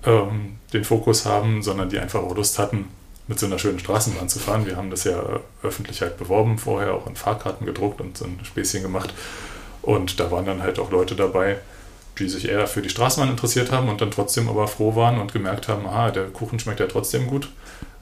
ähm, 0.05 0.55
den 0.71 0.85
Fokus 0.85 1.25
haben, 1.25 1.61
sondern 1.61 1.89
die 1.89 1.99
einfach 1.99 2.21
auch 2.21 2.35
Lust 2.35 2.59
hatten, 2.59 2.87
mit 3.27 3.39
so 3.39 3.45
einer 3.45 3.59
schönen 3.59 3.79
Straßenbahn 3.79 4.29
zu 4.29 4.39
fahren. 4.39 4.65
Wir 4.65 4.75
haben 4.75 4.89
das 4.89 5.05
ja 5.05 5.21
öffentlich 5.61 6.01
halt 6.01 6.17
beworben, 6.17 6.57
vorher 6.57 6.93
auch 6.93 7.07
in 7.07 7.15
Fahrkarten 7.15 7.65
gedruckt 7.65 8.01
und 8.01 8.17
so 8.17 8.25
ein 8.25 8.39
Späßchen 8.43 8.81
gemacht. 8.81 9.13
Und 9.81 10.19
da 10.19 10.31
waren 10.31 10.45
dann 10.45 10.61
halt 10.61 10.79
auch 10.79 10.91
Leute 10.91 11.15
dabei, 11.15 11.57
die 12.19 12.29
sich 12.29 12.47
eher 12.47 12.67
für 12.67 12.81
die 12.81 12.89
Straßenbahn 12.89 13.31
interessiert 13.31 13.71
haben 13.71 13.89
und 13.89 14.01
dann 14.01 14.11
trotzdem 14.11 14.47
aber 14.49 14.67
froh 14.67 14.95
waren 14.95 15.19
und 15.19 15.33
gemerkt 15.33 15.67
haben, 15.67 15.85
aha, 15.85 16.11
der 16.11 16.25
Kuchen 16.25 16.59
schmeckt 16.59 16.79
ja 16.79 16.87
trotzdem 16.87 17.27
gut, 17.27 17.49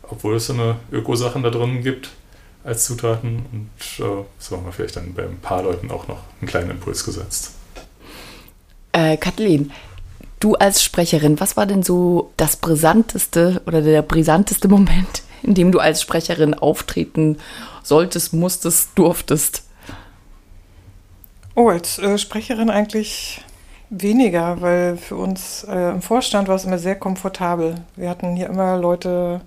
obwohl 0.03 0.35
es 0.35 0.47
so 0.47 0.53
eine 0.53 0.75
Ökosachen 0.91 1.43
da 1.43 1.49
drin 1.49 1.81
gibt 1.83 2.09
als 2.63 2.85
Zutaten. 2.85 3.45
Und 3.51 4.05
äh, 4.05 4.23
so 4.37 4.57
haben 4.57 4.65
wir 4.65 4.71
vielleicht 4.71 4.95
dann 4.95 5.13
bei 5.13 5.23
ein 5.23 5.39
paar 5.39 5.63
Leuten 5.63 5.91
auch 5.91 6.07
noch 6.07 6.19
einen 6.39 6.49
kleinen 6.49 6.71
Impuls 6.71 7.05
gesetzt. 7.05 7.53
Äh, 8.91 9.17
Kathleen, 9.17 9.71
du 10.43 10.55
als 10.55 10.83
Sprecherin, 10.83 11.39
was 11.39 11.57
war 11.57 11.65
denn 11.65 11.83
so 11.83 12.31
das 12.37 12.57
brisanteste 12.57 13.61
oder 13.65 13.81
der 13.81 14.01
brisanteste 14.01 14.67
Moment, 14.67 15.23
in 15.43 15.53
dem 15.53 15.71
du 15.71 15.79
als 15.79 16.01
Sprecherin 16.01 16.53
auftreten 16.53 17.37
solltest, 17.83 18.33
musstest, 18.33 18.89
durftest? 18.95 19.63
Oh, 21.55 21.69
als 21.69 21.99
äh, 21.99 22.17
Sprecherin 22.17 22.69
eigentlich 22.69 23.41
weniger, 23.89 24.61
weil 24.61 24.97
für 24.97 25.15
uns 25.15 25.65
äh, 25.69 25.91
im 25.91 26.01
Vorstand 26.01 26.47
war 26.47 26.55
es 26.55 26.65
immer 26.65 26.77
sehr 26.77 26.95
komfortabel. 26.95 27.75
Wir 27.95 28.09
hatten 28.09 28.35
hier 28.35 28.47
immer 28.47 28.77
Leute 28.77 29.41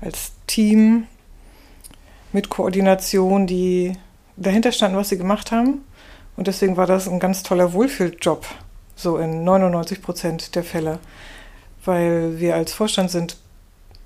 als 0.00 0.32
Team, 0.46 1.06
mit 2.32 2.48
Koordination, 2.48 3.46
die 3.46 3.92
dahinter 4.36 4.72
standen, 4.72 4.96
was 4.96 5.08
sie 5.08 5.18
gemacht 5.18 5.52
haben. 5.52 5.84
Und 6.36 6.46
deswegen 6.46 6.76
war 6.76 6.86
das 6.86 7.08
ein 7.08 7.18
ganz 7.18 7.42
toller 7.42 7.72
Wohlfühljob, 7.72 8.46
so 8.98 9.16
in 9.16 9.44
99 9.44 10.02
Prozent 10.02 10.54
der 10.54 10.64
Fälle. 10.64 10.98
Weil 11.84 12.38
wir 12.38 12.56
als 12.56 12.72
Vorstand 12.72 13.10
sind 13.10 13.38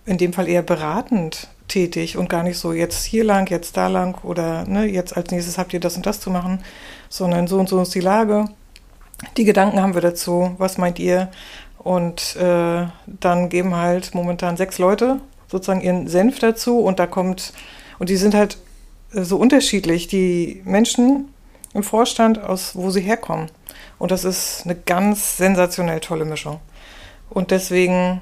in 0.05 0.19
dem 0.19 0.33
Fall 0.33 0.49
eher 0.49 0.63
beratend 0.63 1.49
tätig 1.69 2.17
und 2.17 2.29
gar 2.29 2.43
nicht 2.43 2.59
so 2.59 2.73
jetzt 2.73 3.05
hier 3.05 3.25
lang, 3.25 3.51
jetzt 3.51 3.77
da 3.77 3.89
lang 3.89 4.23
oder 4.25 4.65
ne, 4.67 4.85
jetzt 4.85 5.17
als 5.17 5.31
nächstes 5.31 5.59
habt 5.59 5.73
ihr 5.73 5.81
das 5.81 5.97
und 5.97 6.05
das 6.05 6.21
zu 6.21 6.31
machen, 6.31 6.61
sondern 7.09 7.47
so 7.47 7.59
und 7.59 7.69
so 7.69 7.81
ist 7.81 7.95
die 7.95 8.01
Lage. 8.01 8.47
Die 9.37 9.45
Gedanken 9.45 9.81
haben 9.81 9.95
wir 9.95 10.01
dazu, 10.03 10.55
was 10.59 10.79
meint 10.79 10.99
ihr? 10.99 11.31
Und 11.79 12.37
äh, 12.37 12.87
dann 13.07 13.49
geben 13.49 13.75
halt 13.75 14.15
momentan 14.15 14.57
sechs 14.57 14.79
Leute 14.79 15.21
sozusagen 15.49 15.81
ihren 15.81 16.09
Senf 16.09 16.39
dazu 16.39 16.81
und 16.81 16.99
da 16.99 17.07
kommt 17.07 17.53
und 17.99 18.09
die 18.09 18.17
sind 18.17 18.35
halt 18.35 18.59
äh, 19.15 19.23
so 19.23 19.37
unterschiedlich, 19.37 20.09
die 20.09 20.63
Menschen 20.65 21.29
im 21.75 21.83
Vorstand, 21.83 22.43
aus 22.43 22.77
wo 22.77 22.91
sie 22.91 23.01
herkommen. 23.01 23.51
Und 23.99 24.11
das 24.11 24.25
ist 24.25 24.63
eine 24.65 24.75
ganz 24.75 25.37
sensationell 25.37 26.01
tolle 26.01 26.25
Mischung. 26.25 26.61
Und 27.31 27.51
deswegen 27.51 28.21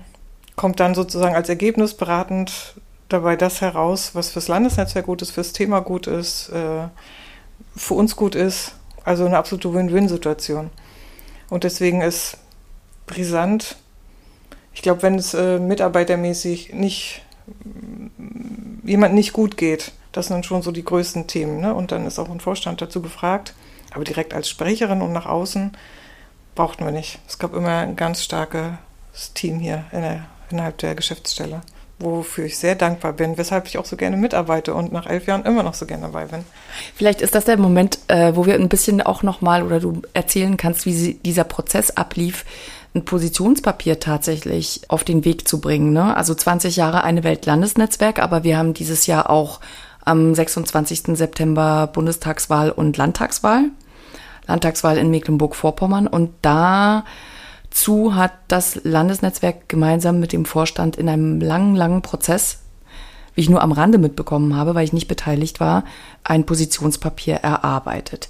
kommt 0.57 0.81
dann 0.81 0.95
sozusagen 0.95 1.35
als 1.35 1.49
Ergebnis 1.49 1.95
beratend 1.95 2.75
dabei 3.09 3.37
das 3.37 3.61
heraus, 3.61 4.15
was 4.15 4.31
fürs 4.31 4.49
Landesnetzwerk 4.49 5.07
gut 5.07 5.23
ist, 5.23 5.31
fürs 5.31 5.53
Thema 5.53 5.81
gut 5.81 6.07
ist, 6.07 6.51
äh, 6.51 6.89
für 7.77 7.95
uns 7.95 8.15
gut 8.17 8.35
ist. 8.35 8.75
Also 9.05 9.25
eine 9.25 9.39
absolute 9.39 9.73
Win-Win-Situation. 9.73 10.71
Und 11.49 11.65
deswegen 11.65 12.03
ist 12.03 12.37
brisant, 13.07 13.77
ich 14.75 14.83
glaube, 14.83 15.03
wenn 15.03 15.17
es 15.17 15.35
äh, 15.35 15.59
mitarbeitermäßig 15.59 16.75
nicht 16.75 17.23
jemand 18.85 19.15
nicht 19.15 19.33
gut 19.33 19.57
geht. 19.57 19.93
Das 20.13 20.27
sind 20.27 20.45
schon 20.47 20.63
so 20.63 20.73
die 20.73 20.85
größten 20.85 21.27
Themen. 21.27 21.61
Ne? 21.61 21.75
Und 21.75 21.93
dann 21.93 22.07
ist 22.07 22.19
auch 22.19 22.29
ein 22.29 22.41
Vorstand 22.41 22.81
dazu 22.81 23.01
gefragt. 23.01 23.55
Aber 23.91 24.05
direkt 24.05 24.35
als 24.35 24.49
Sprecherin 24.49 25.03
und 25.03 25.13
nach 25.13 25.27
außen 25.27 25.73
brauchten 26.55 26.85
wir 26.85 26.93
nicht. 26.93 27.19
Es 27.29 27.39
gab 27.39 27.55
immer 27.55 27.79
ein 27.79 27.97
ganz 27.97 28.23
starkes 28.23 29.33
Team 29.35 29.59
hier 29.59 29.85
in 29.93 30.03
der, 30.03 30.27
innerhalb 30.51 30.79
der 30.79 30.95
Geschäftsstelle, 30.95 31.63
wofür 31.99 32.45
ich 32.45 32.59
sehr 32.59 32.75
dankbar 32.75 33.13
bin, 33.13 33.39
weshalb 33.39 33.67
ich 33.67 33.79
auch 33.79 33.85
so 33.85 33.97
gerne 33.97 34.17
mitarbeite 34.17 34.75
und 34.75 34.93
nach 34.93 35.07
elf 35.07 35.27
Jahren 35.27 35.45
immer 35.45 35.63
noch 35.63 35.75
so 35.75 35.87
gerne 35.87 36.03
dabei 36.05 36.27
bin. 36.27 36.45
Vielleicht 36.95 37.21
ist 37.21 37.35
das 37.35 37.45
der 37.45 37.57
Moment, 37.57 37.99
äh, 38.09 38.35
wo 38.37 38.47
wir 38.47 38.55
ein 38.55 38.69
bisschen 38.69 39.01
auch 39.01 39.23
nochmal 39.23 39.63
oder 39.63 39.81
du 39.81 40.03
erzählen 40.15 40.57
kannst, 40.57 40.87
wie 40.87 41.15
dieser 41.15 41.45
Prozess 41.45 41.91
ablief, 41.91 42.45
ein 42.95 43.05
Positionspapier 43.05 44.01
tatsächlich 44.01 44.83
auf 44.89 45.05
den 45.05 45.25
Weg 45.25 45.47
zu 45.47 45.61
bringen. 45.61 45.93
Ne? 45.93 46.17
Also 46.17 46.35
20 46.35 46.77
Jahre 46.77 47.05
eine 47.05 47.23
Weltlandesnetzwerk, 47.23 48.19
aber 48.19 48.43
wir 48.43 48.59
haben 48.59 48.75
dieses 48.75 49.07
Jahr 49.07 49.31
auch 49.31 49.61
am 50.11 50.35
26. 50.35 51.17
September 51.17 51.87
Bundestagswahl 51.87 52.71
und 52.71 52.97
Landtagswahl. 52.97 53.71
Landtagswahl 54.47 54.99
in 54.99 55.11
Mecklenburg-Vorpommern 55.11 56.09
und 56.09 56.31
dazu 56.43 58.17
hat 58.17 58.33
das 58.49 58.81
Landesnetzwerk 58.83 59.69
gemeinsam 59.69 60.19
mit 60.19 60.33
dem 60.33 60.45
Vorstand 60.45 60.97
in 60.97 61.09
einem 61.09 61.41
langen, 61.41 61.77
langen 61.77 62.03
Prozess, 62.03 62.59
wie 63.37 63.43
ich 63.43 63.49
nur 63.49 63.63
am 63.63 63.71
Rande 63.71 63.99
mitbekommen 63.99 64.57
habe, 64.57 64.75
weil 64.75 64.85
ich 64.85 64.93
nicht 64.93 65.07
beteiligt 65.07 65.61
war, 65.61 65.85
ein 66.25 66.45
Positionspapier 66.45 67.37
erarbeitet. 67.37 68.29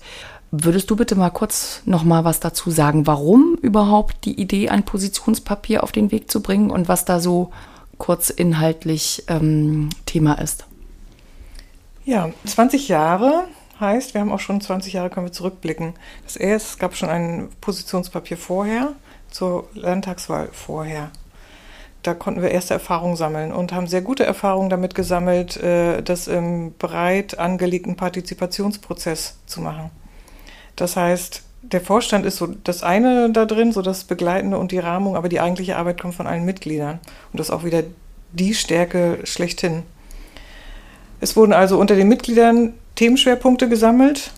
Würdest 0.50 0.90
du 0.90 0.96
bitte 0.96 1.14
mal 1.14 1.30
kurz 1.30 1.80
noch 1.86 2.04
mal 2.04 2.24
was 2.24 2.40
dazu 2.40 2.70
sagen, 2.70 3.06
warum 3.06 3.56
überhaupt 3.62 4.26
die 4.26 4.38
Idee, 4.38 4.68
ein 4.68 4.84
Positionspapier 4.84 5.82
auf 5.82 5.92
den 5.92 6.10
Weg 6.10 6.30
zu 6.30 6.42
bringen 6.42 6.70
und 6.70 6.88
was 6.88 7.06
da 7.06 7.20
so 7.20 7.52
kurz 7.96 8.28
inhaltlich 8.28 9.24
ähm, 9.28 9.88
Thema 10.04 10.34
ist? 10.34 10.66
Ja, 12.10 12.28
20 12.44 12.88
Jahre 12.88 13.44
heißt, 13.78 14.14
wir 14.14 14.20
haben 14.20 14.32
auch 14.32 14.40
schon 14.40 14.60
20 14.60 14.94
Jahre, 14.94 15.10
können 15.10 15.26
wir 15.26 15.32
zurückblicken. 15.32 15.94
Das 16.24 16.34
erste, 16.34 16.70
es 16.70 16.78
gab 16.78 16.96
schon 16.96 17.08
ein 17.08 17.50
Positionspapier 17.60 18.36
vorher, 18.36 18.94
zur 19.30 19.68
Landtagswahl 19.74 20.48
vorher. 20.50 21.12
Da 22.02 22.14
konnten 22.14 22.42
wir 22.42 22.50
erste 22.50 22.74
Erfahrungen 22.74 23.14
sammeln 23.14 23.52
und 23.52 23.72
haben 23.72 23.86
sehr 23.86 24.02
gute 24.02 24.24
Erfahrungen 24.24 24.70
damit 24.70 24.96
gesammelt, 24.96 25.56
äh, 25.58 26.02
das 26.02 26.26
im 26.26 26.72
breit 26.72 27.38
angelegten 27.38 27.94
Partizipationsprozess 27.94 29.36
zu 29.46 29.60
machen. 29.60 29.92
Das 30.74 30.96
heißt, 30.96 31.44
der 31.62 31.80
Vorstand 31.80 32.26
ist 32.26 32.38
so 32.38 32.48
das 32.48 32.82
eine 32.82 33.30
da 33.30 33.44
drin, 33.44 33.70
so 33.70 33.82
das 33.82 34.02
Begleitende 34.02 34.58
und 34.58 34.72
die 34.72 34.80
Rahmung, 34.80 35.14
aber 35.14 35.28
die 35.28 35.38
eigentliche 35.38 35.76
Arbeit 35.76 36.00
kommt 36.00 36.16
von 36.16 36.26
allen 36.26 36.44
Mitgliedern. 36.44 36.98
Und 37.30 37.38
das 37.38 37.50
ist 37.50 37.54
auch 37.54 37.62
wieder 37.62 37.84
die 38.32 38.54
Stärke 38.54 39.20
schlechthin. 39.22 39.84
Es 41.20 41.36
wurden 41.36 41.52
also 41.52 41.78
unter 41.78 41.96
den 41.96 42.08
Mitgliedern 42.08 42.74
Themenschwerpunkte 42.94 43.68
gesammelt, 43.68 44.32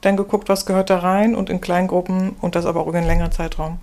dann 0.00 0.16
geguckt, 0.16 0.48
was 0.48 0.66
gehört 0.66 0.90
da 0.90 0.98
rein 0.98 1.34
und 1.34 1.48
in 1.48 1.60
Kleingruppen 1.60 2.36
und 2.40 2.54
das 2.54 2.66
aber 2.66 2.80
auch 2.80 2.88
über 2.88 2.98
einen 2.98 3.06
längeren 3.06 3.32
Zeitraum. 3.32 3.78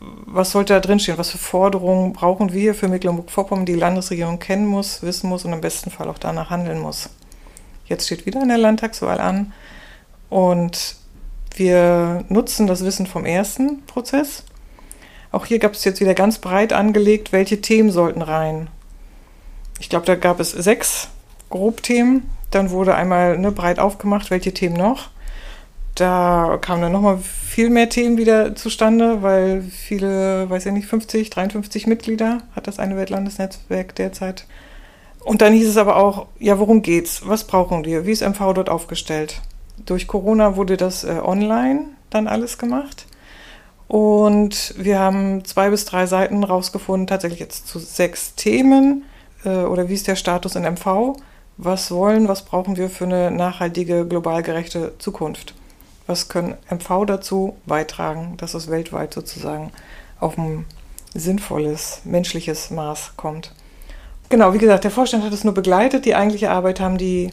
Was 0.00 0.50
sollte 0.50 0.72
da 0.72 0.80
drinstehen? 0.80 1.18
Was 1.18 1.30
für 1.30 1.38
Forderungen 1.38 2.12
brauchen 2.12 2.52
wir 2.52 2.74
für 2.74 2.88
Mecklenburg-Vorpommern, 2.88 3.66
die 3.66 3.74
die 3.74 3.78
Landesregierung 3.78 4.38
kennen 4.38 4.66
muss, 4.66 5.02
wissen 5.02 5.28
muss 5.28 5.44
und 5.44 5.52
im 5.52 5.60
besten 5.60 5.90
Fall 5.90 6.08
auch 6.08 6.18
danach 6.18 6.50
handeln 6.50 6.80
muss? 6.80 7.10
Jetzt 7.86 8.06
steht 8.06 8.24
wieder 8.24 8.40
eine 8.40 8.56
Landtagswahl 8.56 9.20
an 9.20 9.52
und 10.28 10.96
wir 11.54 12.24
nutzen 12.28 12.66
das 12.66 12.84
Wissen 12.84 13.06
vom 13.06 13.24
ersten 13.24 13.84
Prozess. 13.86 14.44
Auch 15.32 15.46
hier 15.46 15.58
gab 15.58 15.72
es 15.72 15.84
jetzt 15.84 16.00
wieder 16.00 16.14
ganz 16.14 16.38
breit 16.38 16.72
angelegt, 16.72 17.32
welche 17.32 17.60
Themen 17.60 17.90
sollten 17.90 18.22
rein. 18.22 18.68
Ich 19.78 19.88
glaube, 19.88 20.06
da 20.06 20.14
gab 20.14 20.40
es 20.40 20.50
sechs 20.50 21.08
Grobthemen. 21.50 22.28
Dann 22.50 22.70
wurde 22.70 22.94
einmal 22.94 23.38
ne, 23.38 23.52
breit 23.52 23.78
aufgemacht, 23.78 24.30
welche 24.30 24.54
Themen 24.54 24.76
noch. 24.76 25.10
Da 25.94 26.58
kamen 26.60 26.82
dann 26.82 26.92
nochmal 26.92 27.18
viel 27.18 27.68
mehr 27.68 27.88
Themen 27.88 28.16
wieder 28.16 28.54
zustande, 28.54 29.22
weil 29.22 29.62
viele, 29.62 30.48
weiß 30.48 30.66
ich 30.66 30.72
nicht, 30.72 30.86
50, 30.86 31.30
53 31.30 31.86
Mitglieder 31.86 32.38
hat 32.56 32.66
das 32.66 32.78
eine 32.78 32.96
Weltlandesnetzwerk 32.96 33.94
derzeit. 33.96 34.46
Und 35.20 35.42
dann 35.42 35.52
hieß 35.52 35.68
es 35.68 35.76
aber 35.76 35.96
auch, 35.96 36.26
ja, 36.38 36.58
worum 36.58 36.80
geht's? 36.80 37.22
Was 37.26 37.46
brauchen 37.46 37.84
wir? 37.84 38.06
Wie 38.06 38.12
ist 38.12 38.22
MV 38.22 38.54
dort 38.54 38.70
aufgestellt? 38.70 39.42
durch 39.86 40.06
Corona 40.06 40.56
wurde 40.56 40.76
das 40.76 41.04
äh, 41.04 41.20
online 41.22 41.86
dann 42.10 42.26
alles 42.26 42.58
gemacht. 42.58 43.06
Und 43.88 44.74
wir 44.76 44.98
haben 44.98 45.44
zwei 45.44 45.70
bis 45.70 45.84
drei 45.84 46.06
Seiten 46.06 46.44
rausgefunden, 46.44 47.06
tatsächlich 47.06 47.40
jetzt 47.40 47.66
zu 47.66 47.78
sechs 47.78 48.34
Themen 48.36 49.04
äh, 49.44 49.48
oder 49.48 49.88
wie 49.88 49.94
ist 49.94 50.06
der 50.06 50.16
Status 50.16 50.54
in 50.54 50.62
MV, 50.62 51.16
was 51.62 51.90
wollen, 51.90 52.26
was 52.26 52.44
brauchen 52.44 52.76
wir 52.76 52.88
für 52.88 53.04
eine 53.04 53.30
nachhaltige, 53.30 54.06
global 54.06 54.42
gerechte 54.42 54.94
Zukunft. 54.98 55.54
Was 56.06 56.28
können 56.28 56.54
MV 56.70 57.04
dazu 57.06 57.56
beitragen, 57.66 58.36
dass 58.38 58.54
es 58.54 58.70
weltweit 58.70 59.12
sozusagen 59.12 59.70
auf 60.18 60.38
ein 60.38 60.64
sinnvolles, 61.14 62.00
menschliches 62.04 62.70
Maß 62.70 63.12
kommt? 63.16 63.52
Genau, 64.30 64.54
wie 64.54 64.58
gesagt, 64.58 64.84
der 64.84 64.90
Vorstand 64.90 65.22
hat 65.22 65.32
es 65.32 65.44
nur 65.44 65.54
begleitet. 65.54 66.06
Die 66.06 66.14
eigentliche 66.14 66.50
Arbeit 66.50 66.80
haben 66.80 66.96
die 66.96 67.30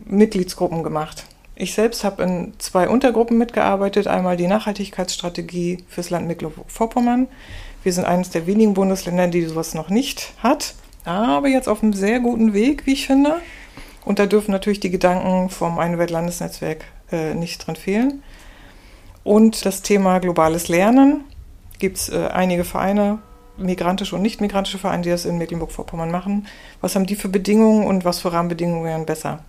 Mitgliedsgruppen 0.00 0.82
gemacht. 0.82 1.24
Ich 1.54 1.74
selbst 1.74 2.04
habe 2.04 2.22
in 2.22 2.54
zwei 2.58 2.88
Untergruppen 2.88 3.38
mitgearbeitet. 3.38 4.06
Einmal 4.08 4.36
die 4.36 4.46
Nachhaltigkeitsstrategie 4.46 5.84
fürs 5.88 6.10
Land 6.10 6.26
Mecklenburg-Vorpommern. 6.26 7.28
Wir 7.84 7.92
sind 7.92 8.06
eines 8.06 8.30
der 8.30 8.46
wenigen 8.46 8.74
Bundesländer, 8.74 9.28
die 9.28 9.44
sowas 9.44 9.74
noch 9.74 9.88
nicht 9.88 10.32
hat, 10.42 10.74
aber 11.10 11.48
jetzt 11.48 11.68
auf 11.68 11.82
einem 11.82 11.92
sehr 11.92 12.20
guten 12.20 12.52
Weg, 12.52 12.86
wie 12.86 12.92
ich 12.92 13.06
finde. 13.06 13.40
Und 14.04 14.18
da 14.18 14.26
dürfen 14.26 14.50
natürlich 14.50 14.80
die 14.80 14.90
Gedanken 14.90 15.50
vom 15.50 15.78
Eine-Welt-Landesnetzwerk 15.78 16.84
äh, 17.12 17.34
nicht 17.34 17.66
dran 17.66 17.76
fehlen. 17.76 18.22
Und 19.24 19.66
das 19.66 19.82
Thema 19.82 20.18
globales 20.18 20.68
Lernen 20.68 21.24
gibt 21.78 21.98
es 21.98 22.08
äh, 22.08 22.28
einige 22.32 22.64
Vereine, 22.64 23.18
migrantische 23.56 24.16
und 24.16 24.22
nicht 24.22 24.40
migrantische 24.40 24.78
Vereine, 24.78 25.02
die 25.02 25.10
das 25.10 25.26
in 25.26 25.38
Mecklenburg-Vorpommern 25.38 26.10
machen. 26.10 26.46
Was 26.80 26.94
haben 26.94 27.06
die 27.06 27.16
für 27.16 27.28
Bedingungen 27.28 27.86
und 27.86 28.04
was 28.04 28.20
für 28.20 28.32
Rahmenbedingungen 28.32 28.84
wären 28.84 29.06
besser? 29.06 29.44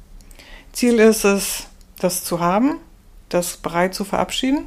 Ziel 0.74 1.00
ist 1.00 1.24
es, 1.24 1.68
das 2.00 2.24
zu 2.24 2.40
haben, 2.40 2.78
das 3.30 3.58
bereit 3.58 3.94
zu 3.94 4.04
verabschieden, 4.04 4.66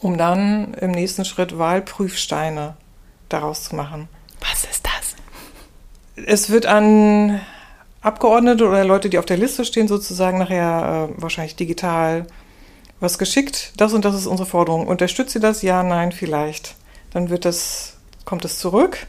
um 0.00 0.18
dann 0.18 0.74
im 0.74 0.90
nächsten 0.90 1.24
Schritt 1.24 1.58
Wahlprüfsteine 1.58 2.76
daraus 3.28 3.64
zu 3.64 3.76
machen. 3.76 4.08
Es 6.16 6.50
wird 6.50 6.66
an 6.66 7.40
Abgeordnete 8.00 8.68
oder 8.68 8.84
Leute, 8.84 9.08
die 9.08 9.18
auf 9.18 9.26
der 9.26 9.36
Liste 9.36 9.64
stehen, 9.64 9.88
sozusagen 9.88 10.38
nachher 10.38 11.10
äh, 11.10 11.22
wahrscheinlich 11.22 11.56
digital 11.56 12.26
was 13.00 13.18
geschickt. 13.18 13.72
Das 13.76 13.92
und 13.92 14.04
das 14.04 14.14
ist 14.14 14.26
unsere 14.26 14.48
Forderung. 14.48 14.86
Unterstützt 14.86 15.34
ihr 15.34 15.40
das? 15.40 15.62
Ja, 15.62 15.82
nein, 15.82 16.12
vielleicht. 16.12 16.76
Dann 17.12 17.30
wird 17.30 17.44
das, 17.44 17.96
kommt 18.24 18.44
es 18.44 18.58
zurück. 18.58 19.06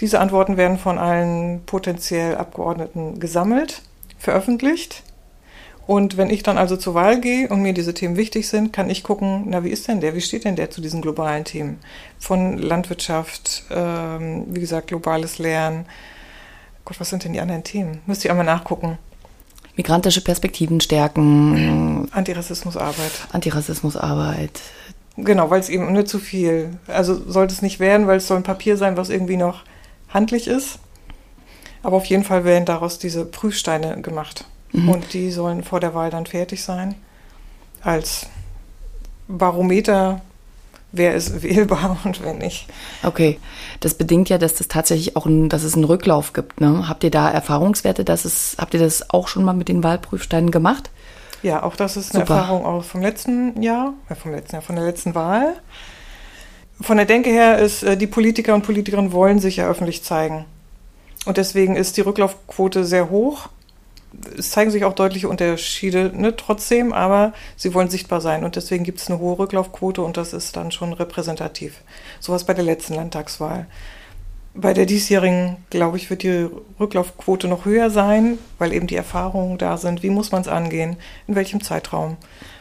Diese 0.00 0.20
Antworten 0.20 0.56
werden 0.56 0.78
von 0.78 0.98
allen 0.98 1.62
potenziell 1.64 2.36
Abgeordneten 2.36 3.20
gesammelt, 3.20 3.82
veröffentlicht 4.18 5.02
und 5.86 6.16
wenn 6.16 6.30
ich 6.30 6.42
dann 6.42 6.58
also 6.58 6.76
zur 6.76 6.94
Wahl 6.94 7.20
gehe 7.20 7.48
und 7.48 7.60
mir 7.60 7.72
diese 7.72 7.92
Themen 7.92 8.16
wichtig 8.16 8.48
sind, 8.48 8.72
kann 8.72 8.88
ich 8.88 9.02
gucken, 9.02 9.44
na, 9.48 9.64
wie 9.64 9.70
ist 9.70 9.88
denn 9.88 10.00
der? 10.00 10.14
Wie 10.14 10.20
steht 10.20 10.44
denn 10.44 10.56
der 10.56 10.70
zu 10.70 10.80
diesen 10.80 11.02
globalen 11.02 11.44
Themen? 11.44 11.80
Von 12.18 12.58
Landwirtschaft, 12.58 13.64
ähm, 13.70 14.44
wie 14.48 14.60
gesagt, 14.60 14.88
globales 14.88 15.38
Lernen. 15.38 15.86
Gott, 16.84 16.98
was 17.00 17.10
sind 17.10 17.24
denn 17.24 17.32
die 17.32 17.40
anderen 17.40 17.64
Themen? 17.64 18.00
Müsst 18.06 18.24
ihr 18.24 18.30
einmal 18.30 18.46
nachgucken. 18.46 18.98
Migrantische 19.76 20.22
Perspektiven 20.22 20.80
stärken. 20.80 22.08
Antirassismusarbeit. 22.12 23.12
Antirassismusarbeit. 23.32 24.60
Genau, 25.16 25.50
weil 25.50 25.60
es 25.60 25.68
eben 25.68 25.92
nicht 25.92 26.08
zu 26.08 26.18
viel. 26.18 26.78
Also 26.86 27.14
sollte 27.30 27.54
es 27.54 27.62
nicht 27.62 27.80
werden, 27.80 28.06
weil 28.06 28.16
es 28.18 28.26
soll 28.26 28.38
ein 28.38 28.42
Papier 28.42 28.76
sein, 28.76 28.96
was 28.96 29.10
irgendwie 29.10 29.36
noch 29.36 29.62
handlich 30.08 30.46
ist. 30.48 30.78
Aber 31.82 31.96
auf 31.96 32.04
jeden 32.06 32.24
Fall 32.24 32.44
werden 32.44 32.64
daraus 32.64 32.98
diese 32.98 33.24
Prüfsteine 33.24 34.00
gemacht. 34.00 34.46
Mhm. 34.72 34.88
Und 34.88 35.12
die 35.12 35.30
sollen 35.30 35.64
vor 35.64 35.80
der 35.80 35.94
Wahl 35.94 36.10
dann 36.10 36.26
fertig 36.26 36.62
sein. 36.62 36.94
Als 37.82 38.26
Barometer, 39.28 40.20
wer 40.92 41.14
ist 41.14 41.42
wählbar 41.42 41.98
und 42.04 42.22
wer 42.22 42.34
nicht. 42.34 42.66
Okay, 43.02 43.38
das 43.80 43.94
bedingt 43.94 44.28
ja, 44.28 44.38
dass 44.38 44.54
das 44.54 44.68
tatsächlich 44.68 45.16
auch 45.16 45.26
ein, 45.26 45.48
dass 45.48 45.64
es 45.64 45.74
einen 45.74 45.84
Rücklauf 45.84 46.32
gibt. 46.32 46.60
Ne? 46.60 46.88
Habt 46.88 47.02
ihr 47.04 47.10
da 47.10 47.30
Erfahrungswerte? 47.30 48.04
Dass 48.04 48.24
es, 48.24 48.56
habt 48.58 48.74
ihr 48.74 48.80
das 48.80 49.10
auch 49.10 49.28
schon 49.28 49.44
mal 49.44 49.54
mit 49.54 49.68
den 49.68 49.82
Wahlprüfsteinen 49.82 50.50
gemacht? 50.50 50.90
Ja, 51.42 51.64
auch 51.64 51.74
das 51.74 51.96
ist 51.96 52.14
eine 52.14 52.24
Super. 52.24 52.36
Erfahrung 52.36 52.64
auch 52.64 52.84
vom 52.84 53.02
letzten 53.02 53.60
Jahr, 53.60 53.94
äh, 54.08 54.14
vom 54.14 54.30
letzten 54.30 54.56
Jahr, 54.56 54.62
von 54.62 54.76
der 54.76 54.84
letzten 54.84 55.14
Wahl. 55.14 55.56
Von 56.80 56.96
der 56.96 57.06
Denke 57.06 57.30
her 57.30 57.58
ist, 57.58 57.82
äh, 57.82 57.96
die 57.96 58.06
Politiker 58.06 58.54
und 58.54 58.62
Politikerinnen 58.62 59.12
wollen 59.12 59.40
sich 59.40 59.56
ja 59.56 59.68
öffentlich 59.68 60.04
zeigen. 60.04 60.44
Und 61.24 61.36
deswegen 61.36 61.76
ist 61.76 61.96
die 61.96 62.00
Rücklaufquote 62.00 62.84
sehr 62.84 63.10
hoch 63.10 63.48
es 64.38 64.50
zeigen 64.50 64.70
sich 64.70 64.84
auch 64.84 64.94
deutliche 64.94 65.28
Unterschiede 65.28 66.12
ne, 66.14 66.36
trotzdem, 66.36 66.92
aber 66.92 67.32
sie 67.56 67.74
wollen 67.74 67.90
sichtbar 67.90 68.20
sein 68.20 68.44
und 68.44 68.56
deswegen 68.56 68.84
gibt 68.84 69.00
es 69.00 69.08
eine 69.08 69.18
hohe 69.18 69.38
Rücklaufquote 69.38 70.02
und 70.02 70.16
das 70.16 70.32
ist 70.32 70.56
dann 70.56 70.70
schon 70.70 70.92
repräsentativ. 70.92 71.80
Sowas 72.20 72.44
bei 72.44 72.54
der 72.54 72.64
letzten 72.64 72.94
Landtagswahl. 72.94 73.66
Bei 74.54 74.74
der 74.74 74.84
diesjährigen, 74.84 75.56
glaube 75.70 75.96
ich, 75.96 76.10
wird 76.10 76.22
die 76.22 76.46
Rücklaufquote 76.78 77.48
noch 77.48 77.64
höher 77.64 77.88
sein, 77.88 78.38
weil 78.58 78.74
eben 78.74 78.86
die 78.86 78.96
Erfahrungen 78.96 79.56
da 79.56 79.78
sind. 79.78 80.02
Wie 80.02 80.10
muss 80.10 80.30
man 80.30 80.42
es 80.42 80.48
angehen? 80.48 80.96
In 81.26 81.34
welchem 81.34 81.62
Zeitraum 81.62 82.18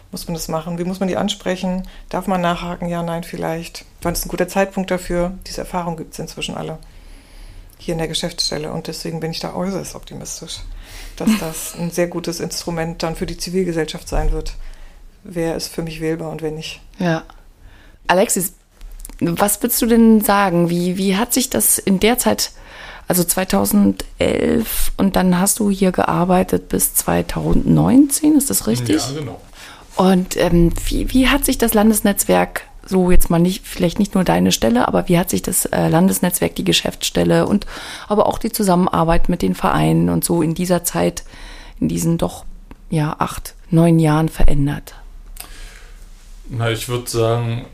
muss 0.09 0.27
man 0.27 0.35
das 0.35 0.47
machen? 0.47 0.77
Wie 0.77 0.85
muss 0.85 1.01
man 1.01 1.09
die 1.09 1.17
ansprechen? 1.17 1.83
Darf 2.07 2.27
man 2.27 2.39
nachhaken? 2.39 2.87
Ja, 2.87 3.03
nein, 3.03 3.23
vielleicht. 3.23 3.83
Wann 4.01 4.13
ist 4.13 4.25
ein 4.25 4.29
guter 4.29 4.47
Zeitpunkt 4.47 4.89
dafür? 4.89 5.33
Diese 5.47 5.61
Erfahrung 5.61 5.97
gibt 5.97 6.13
es 6.13 6.19
inzwischen 6.19 6.55
alle 6.55 6.79
hier 7.83 7.93
in 7.93 7.97
der 7.97 8.07
Geschäftsstelle 8.07 8.71
und 8.71 8.87
deswegen 8.87 9.19
bin 9.19 9.31
ich 9.31 9.39
da 9.39 9.53
äußerst 9.53 9.95
optimistisch 9.95 10.59
dass 11.15 11.29
das 11.39 11.75
ein 11.77 11.91
sehr 11.91 12.07
gutes 12.07 12.39
Instrument 12.39 13.03
dann 13.03 13.15
für 13.15 13.25
die 13.25 13.37
Zivilgesellschaft 13.37 14.07
sein 14.07 14.31
wird. 14.31 14.55
Wer 15.23 15.55
ist 15.55 15.67
für 15.67 15.83
mich 15.83 16.01
wählbar 16.01 16.31
und 16.31 16.41
wer 16.41 16.51
nicht. 16.51 16.81
Ja. 16.97 17.23
Alexis, 18.07 18.53
was 19.19 19.61
würdest 19.61 19.81
du 19.81 19.85
denn 19.85 20.21
sagen? 20.21 20.69
Wie, 20.69 20.97
wie 20.97 21.15
hat 21.15 21.33
sich 21.33 21.49
das 21.49 21.77
in 21.77 21.99
der 21.99 22.17
Zeit, 22.17 22.51
also 23.07 23.23
2011 23.23 24.93
und 24.97 25.15
dann 25.15 25.39
hast 25.39 25.59
du 25.59 25.69
hier 25.69 25.91
gearbeitet 25.91 26.69
bis 26.69 26.95
2019, 26.95 28.35
ist 28.35 28.49
das 28.49 28.65
richtig? 28.65 29.07
Ja, 29.09 29.19
genau. 29.19 29.41
Und 29.95 30.37
ähm, 30.37 30.73
wie, 30.85 31.13
wie 31.13 31.27
hat 31.27 31.45
sich 31.45 31.57
das 31.59 31.73
Landesnetzwerk 31.73 32.63
so 32.85 33.11
jetzt 33.11 33.29
mal 33.29 33.39
nicht, 33.39 33.65
vielleicht 33.65 33.99
nicht 33.99 34.15
nur 34.15 34.23
deine 34.23 34.51
Stelle, 34.51 34.87
aber 34.87 35.07
wie 35.07 35.17
hat 35.17 35.29
sich 35.29 35.41
das 35.41 35.65
äh, 35.65 35.87
Landesnetzwerk, 35.87 36.55
die 36.55 36.63
Geschäftsstelle 36.63 37.45
und 37.47 37.65
aber 38.07 38.25
auch 38.25 38.37
die 38.37 38.51
Zusammenarbeit 38.51 39.29
mit 39.29 39.41
den 39.41 39.55
Vereinen 39.55 40.09
und 40.09 40.23
so 40.23 40.41
in 40.41 40.53
dieser 40.53 40.83
Zeit, 40.83 41.23
in 41.79 41.87
diesen 41.87 42.17
doch 42.17 42.45
ja 42.89 43.15
acht, 43.19 43.55
neun 43.69 43.99
Jahren 43.99 44.29
verändert? 44.29 44.95
Na, 46.49 46.69
ich 46.69 46.89
würde 46.89 47.09
sagen, 47.09 47.65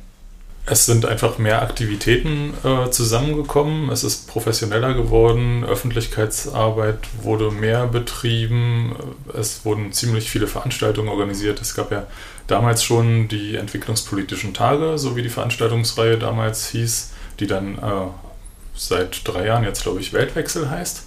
es 0.69 0.85
sind 0.85 1.05
einfach 1.05 1.37
mehr 1.37 1.61
Aktivitäten 1.61 2.53
äh, 2.65 2.89
zusammengekommen. 2.89 3.89
Es 3.89 4.03
ist 4.03 4.27
professioneller 4.27 4.93
geworden. 4.93 5.63
Öffentlichkeitsarbeit 5.63 6.99
wurde 7.21 7.51
mehr 7.51 7.87
betrieben. 7.87 8.93
Es 9.33 9.63
wurden 9.63 9.93
ziemlich 9.93 10.29
viele 10.29 10.45
Veranstaltungen 10.45 11.07
organisiert. 11.07 11.61
Es 11.61 11.73
gab 11.73 11.89
ja 11.91 12.05
damals 12.47 12.83
schon 12.83 13.29
die 13.29 13.55
entwicklungspolitischen 13.55 14.53
Tage, 14.53 14.97
so 14.97 15.15
wie 15.15 15.21
die 15.21 15.29
Veranstaltungsreihe 15.29 16.17
damals 16.17 16.67
hieß, 16.67 17.11
die 17.39 17.47
dann 17.47 17.77
äh, 17.77 18.07
seit 18.75 19.25
drei 19.25 19.45
Jahren 19.45 19.63
jetzt, 19.63 19.83
glaube 19.83 20.01
ich, 20.01 20.11
Weltwechsel 20.11 20.69
heißt. 20.69 21.03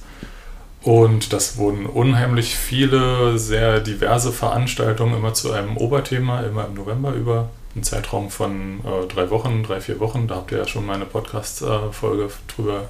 Und 0.82 1.34
das 1.34 1.58
wurden 1.58 1.84
unheimlich 1.84 2.56
viele, 2.56 3.38
sehr 3.38 3.80
diverse 3.80 4.32
Veranstaltungen 4.32 5.16
immer 5.16 5.34
zu 5.34 5.52
einem 5.52 5.76
Oberthema, 5.76 6.40
immer 6.40 6.66
im 6.66 6.72
November 6.72 7.12
über 7.12 7.50
einen 7.74 7.84
Zeitraum 7.84 8.30
von 8.30 8.80
äh, 8.80 9.06
drei 9.06 9.30
Wochen, 9.30 9.62
drei, 9.62 9.80
vier 9.80 10.00
Wochen. 10.00 10.26
Da 10.26 10.36
habt 10.36 10.52
ihr 10.52 10.58
ja 10.58 10.66
schon 10.66 10.86
meine 10.86 11.06
Podcast-Folge 11.06 12.30
drüber 12.48 12.88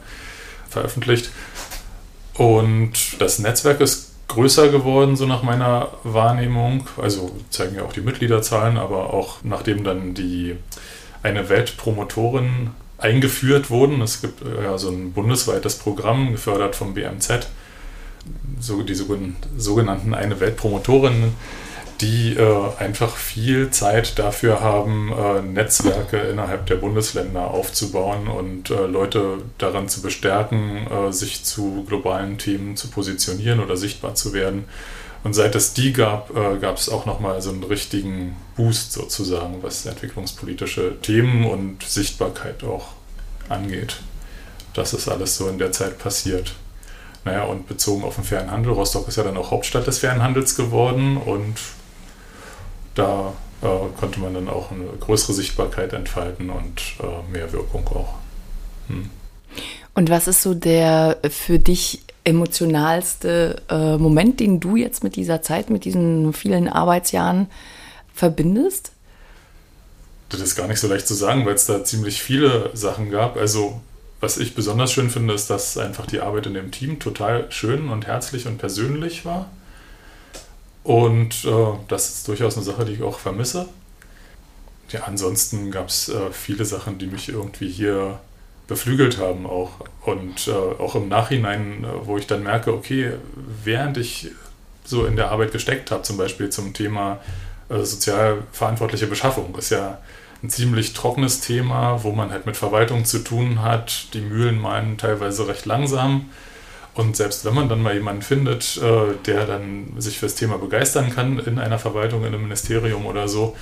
veröffentlicht. 0.69 1.31
Und 2.35 3.21
das 3.21 3.39
Netzwerk 3.39 3.81
ist 3.81 4.11
größer 4.29 4.69
geworden, 4.69 5.17
so 5.17 5.27
nach 5.27 5.43
meiner 5.43 5.89
Wahrnehmung. 6.05 6.87
Also 6.97 7.37
zeigen 7.51 7.77
ja 7.77 7.83
auch 7.83 7.93
die 7.93 8.01
Mitgliederzahlen, 8.01 8.79
aber 8.79 9.13
auch 9.13 9.39
nachdem 9.43 9.85
dann 9.85 10.15
die 10.15 10.57
eine 11.23 11.49
Weltpromotorin 11.49 12.71
eingeführt 12.97 13.71
wurden. 13.71 14.01
Es 14.01 14.21
gibt 14.21 14.43
äh, 14.43 14.65
ja 14.65 14.79
so 14.79 14.91
ein 14.91 15.13
bundesweites 15.13 15.77
Programm, 15.77 16.33
gefördert 16.33 16.77
vom 16.77 16.95
BMZ, 16.95 17.49
so 18.61 18.83
die 18.83 18.95
sogenannten 18.95 20.15
eine 20.15 20.41
Weltpromotorinnen 20.41 21.35
die 22.01 22.35
äh, 22.35 22.77
einfach 22.79 23.17
viel 23.17 23.71
Zeit 23.71 24.19
dafür 24.19 24.61
haben, 24.61 25.13
äh, 25.13 25.43
Netzwerke 25.43 26.17
innerhalb 26.19 26.67
der 26.67 26.77
Bundesländer 26.77 27.51
aufzubauen 27.51 28.29
und 28.29 28.71
äh, 28.71 28.87
Leute 28.87 29.39
daran 29.59 29.89
zu 29.89 30.01
bestärken, 30.03 30.87
äh, 30.87 31.13
sich 31.13 31.45
zu 31.45 31.85
globalen 31.87 32.39
Themen 32.39 32.77
zu 32.77 32.89
positionieren 32.89 33.61
oder 33.61 33.77
sichtbar 33.77 34.15
zu 34.15 34.33
werden. 34.33 34.65
Und 35.23 35.35
seit 35.35 35.55
es 35.55 35.75
die 35.75 35.93
gab, 35.93 36.35
äh, 36.35 36.59
gab 36.59 36.79
es 36.79 36.89
auch 36.89 37.05
nochmal 37.05 37.43
so 37.43 37.51
einen 37.51 37.65
richtigen 37.65 38.37
Boost 38.57 38.93
sozusagen, 38.93 39.63
was 39.63 39.85
entwicklungspolitische 39.85 41.01
Themen 41.03 41.45
und 41.45 41.83
Sichtbarkeit 41.83 42.65
auch 42.65 42.89
angeht. 43.51 43.97
Das 44.73 44.95
ist 44.95 45.09
alles 45.09 45.37
so 45.37 45.49
in 45.49 45.59
der 45.59 45.73
Zeit 45.73 45.99
passiert. 45.99 46.55
Naja, 47.25 47.45
und 47.45 47.69
bezogen 47.69 48.03
auf 48.05 48.15
den 48.15 48.25
fairen 48.25 48.51
Handel, 48.51 48.73
Rostock 48.73 49.09
ist 49.09 49.17
ja 49.17 49.25
dann 49.25 49.37
auch 49.37 49.51
Hauptstadt 49.51 49.87
des 49.87 49.99
fairen 49.99 50.23
Handels 50.23 50.57
geworden 50.57 51.19
und 51.19 51.59
da 53.01 53.33
äh, 53.63 53.99
konnte 53.99 54.21
man 54.21 54.35
dann 54.35 54.49
auch 54.49 54.71
eine 54.71 54.85
größere 55.01 55.33
Sichtbarkeit 55.33 55.93
entfalten 55.93 56.51
und 56.51 56.81
äh, 57.01 57.33
mehr 57.33 57.53
Wirkung 57.53 57.87
auch. 57.89 58.15
Hm. 58.89 59.11
Und 59.95 60.11
was 60.11 60.29
ist 60.29 60.43
so 60.43 60.55
der 60.55 61.19
für 61.29 61.59
dich 61.59 62.03
emotionalste 62.25 63.63
äh, 63.69 63.97
Moment, 63.97 64.41
den 64.41 64.61
du 64.61 64.77
jetzt 64.77 65.03
mit 65.03 65.17
dieser 65.17 65.43
Zeit, 65.43 65.71
mit 65.71 65.85
diesen 65.85 66.33
vielen 66.33 66.69
Arbeitsjahren 66.69 67.49
verbindest? 68.15 68.93
Das 70.29 70.41
ist 70.41 70.55
gar 70.55 70.69
nicht 70.69 70.79
so 70.79 70.87
leicht 70.87 71.09
zu 71.09 71.15
sagen, 71.15 71.45
weil 71.45 71.55
es 71.55 71.67
da 71.67 71.83
ziemlich 71.83 72.23
viele 72.23 72.71
Sachen 72.75 73.11
gab. 73.11 73.37
Also 73.37 73.81
was 74.21 74.37
ich 74.37 74.55
besonders 74.55 74.93
schön 74.93 75.11
finde, 75.11 75.35
ist, 75.35 75.49
dass 75.49 75.77
einfach 75.79 76.07
die 76.07 76.21
Arbeit 76.21 76.47
in 76.47 76.55
dem 76.55 76.71
Team 76.71 76.99
total 77.01 77.51
schön 77.51 77.89
und 77.89 78.07
herzlich 78.07 78.47
und 78.47 78.59
persönlich 78.59 79.25
war. 79.25 79.51
Und 80.83 81.45
äh, 81.45 81.79
das 81.89 82.09
ist 82.09 82.29
durchaus 82.29 82.57
eine 82.57 82.65
Sache, 82.65 82.85
die 82.85 82.93
ich 82.93 83.03
auch 83.03 83.19
vermisse. 83.19 83.69
Ja, 84.91 85.05
ansonsten 85.05 85.71
gab 85.71 85.89
es 85.89 86.09
äh, 86.09 86.33
viele 86.33 86.65
Sachen, 86.65 86.99
die 86.99 87.07
mich 87.07 87.29
irgendwie 87.29 87.69
hier 87.69 88.19
beflügelt 88.67 89.19
haben 89.19 89.47
auch. 89.47 89.73
Und 90.05 90.49
äh, 90.49 90.53
auch 90.53 90.95
im 90.95 91.09
Nachhinein, 91.09 91.85
äh, 91.85 92.07
wo 92.07 92.17
ich 92.17 92.27
dann 92.27 92.43
merke, 92.43 92.73
okay, 92.73 93.13
während 93.65 93.99
ich 93.99 94.31
so 94.85 95.05
in 95.05 95.17
der 95.17 95.31
Arbeit 95.31 95.53
gesteckt 95.53 95.91
habe, 95.91 96.03
zum 96.03 96.17
Beispiel 96.17 96.51
zum 96.51 96.73
Thema 96.73 97.21
äh, 97.69 97.83
sozial 97.83 98.45
verantwortliche 98.53 99.07
Beschaffung, 99.07 99.55
ist 99.57 99.71
ja 99.71 99.99
ein 100.43 100.51
ziemlich 100.51 100.95
trockenes 100.95 101.41
Thema, 101.41 102.03
wo 102.03 102.13
man 102.13 102.31
halt 102.31 102.47
mit 102.47 102.57
Verwaltung 102.57 103.05
zu 103.05 103.19
tun 103.19 103.63
hat. 103.63 104.15
Die 104.15 104.21
Mühlen 104.21 104.59
malen 104.59 104.97
teilweise 104.97 105.47
recht 105.47 105.67
langsam. 105.67 106.31
Und 106.95 107.17
selbst 107.17 107.45
wenn 107.45 107.55
man 107.55 107.69
dann 107.69 107.83
mal 107.83 107.95
jemanden 107.95 108.23
findet, 108.23 108.77
äh, 108.79 109.15
der 109.27 109.47
dann 109.47 109.93
sich 109.99 110.19
fürs 110.19 110.35
Thema 110.35 110.59
begeistern 110.59 111.11
kann 111.11 111.39
in 111.39 111.59
einer 111.59 111.79
Verwaltung, 111.79 112.21
in 112.21 112.29
einem 112.29 112.43
Ministerium 112.43 113.07
oder 113.07 113.29
so, 113.29 113.57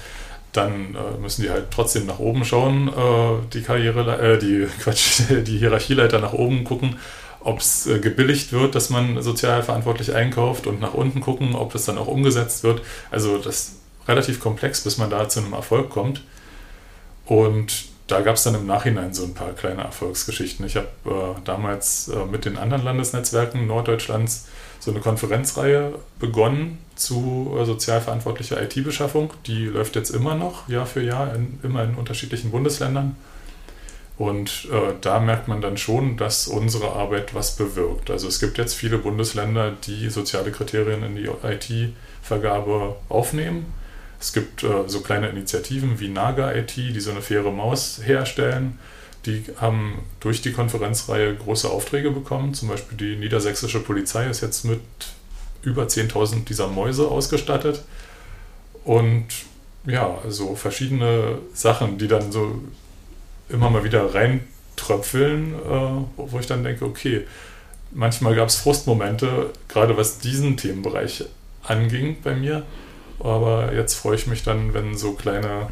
dann 0.53 0.95
äh, 0.95 1.21
müssen 1.21 1.43
die 1.43 1.51
halt 1.51 1.67
trotzdem 1.71 2.07
nach 2.07 2.19
oben 2.19 2.45
schauen, 2.45 2.89
äh, 2.89 3.47
die 3.53 3.63
Karriere, 3.63 4.39
die 4.39 4.67
Quatsch, 4.83 5.23
die 5.29 5.59
Hierarchieleiter 5.59 6.21
nach 6.21 6.33
oben 6.33 6.65
gucken, 6.65 6.97
ob 7.41 7.61
es 7.61 7.89
gebilligt 8.03 8.53
wird, 8.53 8.75
dass 8.75 8.91
man 8.91 9.23
sozial 9.23 9.63
verantwortlich 9.63 10.15
einkauft 10.15 10.67
und 10.67 10.81
nach 10.81 10.95
unten 10.95 11.21
gucken, 11.21 11.55
ob 11.55 11.73
das 11.73 11.85
dann 11.85 11.97
auch 11.97 12.09
umgesetzt 12.09 12.65
wird. 12.65 12.83
Also 13.11 13.39
das 13.39 13.57
ist 13.57 13.73
relativ 14.09 14.41
komplex, 14.41 14.81
bis 14.83 14.99
man 14.99 15.11
da 15.11 15.29
zu 15.29 15.41
einem 15.41 15.53
Erfolg 15.53 15.91
kommt. 15.91 16.23
Und 17.27 17.85
da 18.09 18.23
gab 18.23 18.37
es 18.37 18.43
dann 18.43 18.55
im 18.55 18.67
Nachhinein 18.67 19.13
so 19.13 19.25
ein 19.25 19.35
paar 19.35 19.53
kleine 19.53 19.83
Erfolgsgeschichten. 19.83 20.67
Ich 20.67 20.77
habe 20.77 20.89
äh, 21.05 21.41
damals 21.45 22.09
äh, 22.09 22.25
mit 22.25 22.47
den 22.47 22.57
anderen 22.57 22.83
Landesnetzwerken 22.83 23.67
Norddeutschlands 23.67 24.49
so 24.81 24.91
eine 24.91 25.01
Konferenzreihe 25.01 25.95
begonnen 26.19 26.79
zu 26.97 27.55
äh, 27.61 27.67
sozial 27.67 28.01
verantwortlicher 28.01 28.61
IT-Beschaffung. 28.63 29.35
Die 29.47 29.67
läuft 29.67 29.95
jetzt 29.95 30.11
immer 30.11 30.35
noch, 30.35 30.69
Jahr 30.71 30.87
für 30.87 31.03
Jahr, 31.03 31.35
in, 31.35 31.61
immer 31.63 31.85
in 31.85 31.97
unterschiedlichen 31.97 32.51
Bundesländern. 32.51 33.15
Und 34.17 34.69
äh, 34.73 34.95
da 35.03 35.21
merkt 35.21 35.47
man 35.47 35.61
dann 35.61 35.77
schon, 35.77 36.17
dass 36.17 36.49
unsere 36.49 36.93
Arbeit 36.95 37.35
was 37.35 37.57
bewirkt. 37.57 38.11
Also 38.11 38.27
es 38.27 38.41
gibt 38.41 38.57
jetzt 38.57 38.75
viele 38.75 38.97
Bundesländer, 38.97 39.73
die 39.87 40.09
soziale 40.09 40.51
Kriterien 40.51 41.05
in 41.05 41.15
die 41.15 41.29
IT-Vergabe 41.29 42.97
aufnehmen 43.11 43.67
es 44.21 44.33
gibt 44.33 44.63
äh, 44.63 44.89
so 44.89 45.01
kleine 45.01 45.29
Initiativen 45.29 46.01
wie 46.01 46.09
Naga 46.09 46.53
IT, 46.55 46.77
die 46.77 47.01
so 47.01 47.11
eine 47.11 47.23
faire 47.23 47.51
Maus 47.51 48.01
herstellen. 48.05 48.79
Die 49.27 49.45
haben 49.61 50.01
durch 50.21 50.43
die 50.43 50.53
Konferenzreihe 50.53 51.35
große 51.35 51.69
Aufträge 51.69 52.11
bekommen. 52.11 52.55
Zum 52.55 52.69
Beispiel 52.69 52.97
die 52.97 53.17
niedersächsische 53.17 53.81
Polizei 53.81 54.29
ist 54.29 54.41
jetzt 54.41 54.65
mit 54.65 54.81
über 55.63 55.85
10.000 55.85 56.45
dieser 56.45 56.69
Mäuse 56.69 57.09
ausgestattet. 57.09 57.83
Und 58.85 59.27
ja, 59.87 60.19
so 60.29 60.55
verschiedene 60.55 61.39
Sachen, 61.53 61.99
die 61.99 62.09
dann 62.09 62.33
so 62.33 62.61
immer 63.49 63.71
mal 63.71 63.85
wieder 63.85 64.15
reintröpfeln, 64.15 65.55
äh, 65.55 66.05
wo 66.17 66.39
ich 66.39 66.47
dann 66.47 66.65
denke, 66.65 66.85
okay, 66.85 67.27
manchmal 67.93 68.35
gab 68.35 68.49
es 68.49 68.57
Frustmomente, 68.57 69.51
gerade 69.69 69.97
was 69.97 70.19
diesen 70.19 70.57
Themenbereich 70.57 71.25
anging 71.63 72.17
bei 72.23 72.35
mir. 72.35 72.65
Aber 73.21 73.75
jetzt 73.75 73.95
freue 73.95 74.17
ich 74.17 74.27
mich 74.27 74.43
dann, 74.43 74.75
wenn 74.75 74.97
so 74.97 75.13
kleine 75.13 75.69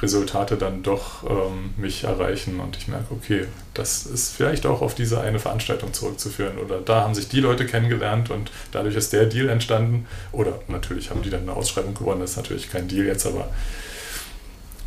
Resultate 0.00 0.56
dann 0.56 0.82
doch 0.82 1.24
ähm, 1.28 1.70
mich 1.76 2.04
erreichen 2.04 2.60
und 2.60 2.76
ich 2.76 2.88
merke, 2.88 3.12
okay, 3.12 3.46
das 3.74 4.06
ist 4.06 4.34
vielleicht 4.34 4.64
auch 4.66 4.80
auf 4.80 4.94
diese 4.94 5.20
eine 5.20 5.38
Veranstaltung 5.38 5.92
zurückzuführen 5.92 6.58
oder 6.58 6.80
da 6.80 7.02
haben 7.02 7.14
sich 7.14 7.28
die 7.28 7.40
Leute 7.40 7.66
kennengelernt 7.66 8.30
und 8.30 8.50
dadurch 8.70 8.94
ist 8.94 9.12
der 9.12 9.26
Deal 9.26 9.48
entstanden 9.48 10.06
oder 10.30 10.60
natürlich 10.68 11.10
haben 11.10 11.22
die 11.22 11.30
dann 11.30 11.42
eine 11.42 11.52
Ausschreibung 11.52 11.94
gewonnen, 11.94 12.20
das 12.20 12.32
ist 12.32 12.36
natürlich 12.36 12.70
kein 12.70 12.86
Deal 12.86 13.06
jetzt, 13.06 13.26
aber 13.26 13.48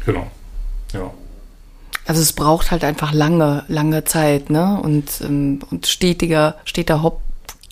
genau, 0.05 0.27
ja. 0.93 1.11
Also 2.05 2.21
es 2.21 2.33
braucht 2.33 2.71
halt 2.71 2.83
einfach 2.83 3.13
lange, 3.13 3.63
lange 3.67 4.03
Zeit, 4.05 4.49
ne? 4.49 4.79
Und, 4.81 5.21
ähm, 5.21 5.59
und 5.69 5.85
stetiger, 5.87 6.55
steter 6.65 7.03
Hop 7.03 7.21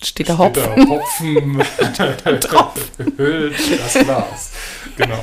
steht 0.02 0.28
da 0.28 0.38
Hopfen. 0.38 0.62
Steht 0.62 0.78
da 0.78 0.88
Hopfen 0.88 2.40
drauf. 2.40 2.74
Hüllt 3.16 3.54
das 3.80 4.04
Glas. 4.04 4.50
Genau. 4.96 5.22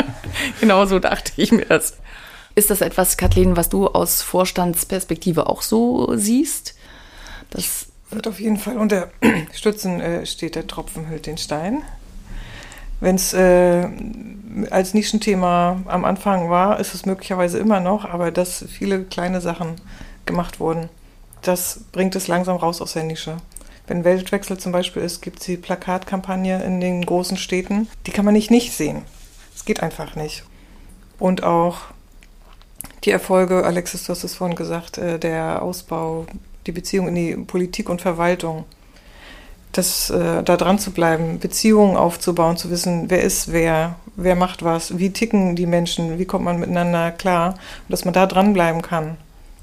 genau 0.60 0.86
so 0.86 0.98
dachte 0.98 1.32
ich 1.36 1.52
mir 1.52 1.66
das. 1.66 1.96
Ist 2.54 2.70
das 2.70 2.80
etwas, 2.80 3.16
Kathleen, 3.16 3.56
was 3.56 3.68
du 3.68 3.86
aus 3.86 4.22
Vorstandsperspektive 4.22 5.46
auch 5.46 5.62
so 5.62 6.16
siehst? 6.16 6.74
Das 7.50 7.86
wird 8.10 8.26
auf 8.26 8.40
jeden 8.40 8.56
Fall 8.56 8.78
unter 8.78 9.10
Stützen 9.52 10.00
äh, 10.00 10.26
steht 10.26 10.54
der 10.54 10.66
Tropfen 10.66 11.08
hüllt 11.08 11.26
den 11.26 11.38
Stein. 11.38 11.82
Wenn 13.00 13.16
es 13.16 13.34
äh, 13.34 13.86
als 14.70 14.94
Nischenthema 14.94 15.82
am 15.86 16.04
Anfang 16.04 16.48
war, 16.48 16.80
ist 16.80 16.94
es 16.94 17.04
möglicherweise 17.04 17.58
immer 17.58 17.80
noch, 17.80 18.06
aber 18.06 18.30
dass 18.30 18.64
viele 18.68 19.04
kleine 19.04 19.40
Sachen 19.42 19.76
gemacht 20.24 20.60
wurden, 20.60 20.88
das 21.42 21.80
bringt 21.92 22.16
es 22.16 22.26
langsam 22.26 22.56
raus 22.56 22.80
aus 22.80 22.94
der 22.94 23.04
Nische. 23.04 23.36
Wenn 23.86 24.04
Weltwechsel 24.04 24.58
zum 24.58 24.72
Beispiel 24.72 25.02
ist, 25.02 25.22
gibt 25.22 25.40
es 25.40 25.46
die 25.46 25.56
Plakatkampagne 25.56 26.62
in 26.62 26.80
den 26.80 27.06
großen 27.06 27.36
Städten. 27.36 27.88
Die 28.06 28.10
kann 28.10 28.24
man 28.24 28.34
nicht 28.34 28.50
nicht 28.50 28.72
sehen. 28.72 29.02
Es 29.54 29.64
geht 29.64 29.82
einfach 29.82 30.16
nicht. 30.16 30.44
Und 31.18 31.44
auch 31.44 31.78
die 33.04 33.10
Erfolge, 33.10 33.64
Alexis, 33.64 34.04
du 34.04 34.10
hast 34.10 34.24
es 34.24 34.34
vorhin 34.34 34.56
gesagt, 34.56 34.98
äh, 34.98 35.18
der 35.18 35.62
Ausbau, 35.62 36.26
die 36.66 36.72
Beziehung 36.72 37.08
in 37.08 37.14
die 37.14 37.36
Politik 37.36 37.88
und 37.88 38.00
Verwaltung. 38.00 38.64
Das, 39.72 40.10
äh, 40.10 40.42
da 40.42 40.56
dran 40.56 40.78
zu 40.78 40.90
bleiben, 40.90 41.38
Beziehungen 41.38 41.96
aufzubauen, 41.96 42.56
zu 42.56 42.70
wissen, 42.70 43.10
wer 43.10 43.22
ist 43.22 43.52
wer, 43.52 43.96
wer 44.16 44.34
macht 44.34 44.64
was, 44.64 44.98
wie 44.98 45.10
ticken 45.10 45.54
die 45.54 45.66
Menschen, 45.66 46.18
wie 46.18 46.24
kommt 46.24 46.44
man 46.44 46.58
miteinander 46.58 47.12
klar, 47.12 47.58
dass 47.88 48.04
man 48.04 48.14
da 48.14 48.26
dranbleiben 48.26 48.82
kann 48.82 49.16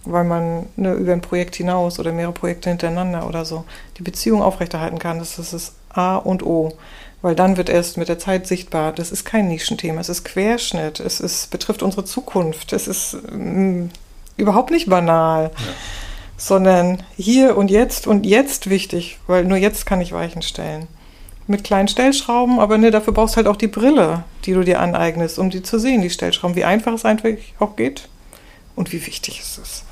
weil 0.05 0.23
man 0.23 0.67
ne, 0.75 0.93
über 0.93 1.13
ein 1.13 1.21
Projekt 1.21 1.55
hinaus 1.55 1.99
oder 1.99 2.11
mehrere 2.11 2.33
Projekte 2.33 2.69
hintereinander 2.69 3.27
oder 3.27 3.45
so 3.45 3.63
die 3.97 4.03
Beziehung 4.03 4.41
aufrechterhalten 4.41 4.99
kann. 4.99 5.19
Das 5.19 5.39
ist 5.39 5.53
das 5.53 5.73
A 5.89 6.17
und 6.17 6.43
O. 6.43 6.73
Weil 7.21 7.35
dann 7.35 7.55
wird 7.55 7.69
erst 7.69 7.97
mit 7.97 8.09
der 8.09 8.19
Zeit 8.19 8.47
sichtbar, 8.47 8.91
das 8.91 9.11
ist 9.11 9.23
kein 9.23 9.47
Nischenthema, 9.47 10.01
es 10.01 10.09
ist 10.09 10.25
Querschnitt, 10.25 10.99
es 10.99 11.21
ist, 11.21 11.51
betrifft 11.51 11.81
unsere 11.81 12.03
Zukunft, 12.03 12.73
es 12.73 12.85
ist 12.85 13.17
mh, 13.31 13.37
mm, 13.37 13.89
überhaupt 14.35 14.71
nicht 14.71 14.89
banal, 14.89 15.51
ja. 15.55 15.73
sondern 16.35 17.01
hier 17.15 17.55
und 17.55 17.71
jetzt 17.71 18.07
und 18.07 18.25
jetzt 18.25 18.69
wichtig, 18.69 19.19
weil 19.25 19.45
nur 19.45 19.57
jetzt 19.57 19.85
kann 19.85 20.01
ich 20.01 20.11
Weichen 20.11 20.41
stellen. 20.41 20.87
Mit 21.47 21.63
kleinen 21.63 21.87
Stellschrauben, 21.87 22.59
aber 22.59 22.77
ne, 22.77 22.91
dafür 22.91 23.13
brauchst 23.13 23.35
du 23.35 23.37
halt 23.37 23.47
auch 23.47 23.57
die 23.57 23.67
Brille, 23.67 24.25
die 24.43 24.53
du 24.53 24.63
dir 24.63 24.81
aneignest, 24.81 25.39
um 25.39 25.49
die 25.49 25.63
zu 25.63 25.79
sehen, 25.79 26.01
die 26.01 26.09
Stellschrauben, 26.09 26.57
wie 26.57 26.65
einfach 26.65 26.93
es 26.93 27.05
einfach 27.05 27.29
auch 27.59 27.77
geht 27.77 28.09
und 28.75 28.91
wie 28.91 29.05
wichtig 29.05 29.39
es 29.39 29.57
ist 29.57 29.85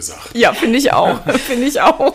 gesagt. 0.00 0.30
Ja, 0.34 0.52
finde 0.52 0.78
ich 0.78 0.92
auch. 0.92 1.20
finde 1.46 1.66
ich 1.66 1.80
auch. 1.80 2.14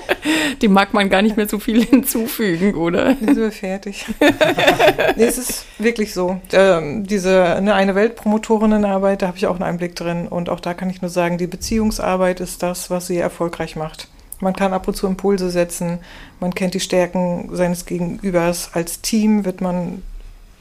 Dem 0.61 0.73
mag 0.73 0.93
man 0.93 1.09
gar 1.09 1.21
nicht 1.21 1.37
mehr 1.37 1.47
so 1.47 1.59
viel 1.59 1.83
hinzufügen, 1.89 2.75
oder? 2.75 3.15
Sind 3.15 3.37
wir 3.37 3.51
fertig. 3.51 4.05
nee, 5.15 5.23
es 5.23 5.37
ist 5.37 5.65
wirklich 5.77 6.13
so. 6.13 6.39
Ähm, 6.51 7.05
diese 7.05 7.43
eine, 7.43 7.75
eine 7.75 7.95
Weltpromotorinnenarbeit, 7.95 9.21
da 9.21 9.27
habe 9.27 9.37
ich 9.37 9.47
auch 9.47 9.55
einen 9.55 9.63
Einblick 9.63 9.95
drin. 9.95 10.27
Und 10.27 10.49
auch 10.49 10.59
da 10.59 10.73
kann 10.73 10.89
ich 10.89 11.01
nur 11.01 11.09
sagen, 11.09 11.37
die 11.37 11.47
Beziehungsarbeit 11.47 12.39
ist 12.39 12.63
das, 12.63 12.89
was 12.89 13.07
sie 13.07 13.17
erfolgreich 13.17 13.75
macht. 13.75 14.07
Man 14.39 14.55
kann 14.55 14.73
ab 14.73 14.87
und 14.87 14.95
zu 14.95 15.07
Impulse 15.07 15.49
setzen, 15.49 15.99
man 16.39 16.53
kennt 16.53 16.73
die 16.73 16.79
Stärken 16.79 17.49
seines 17.51 17.85
Gegenübers. 17.85 18.71
Als 18.73 19.01
Team 19.01 19.45
wird 19.45 19.61
man 19.61 20.01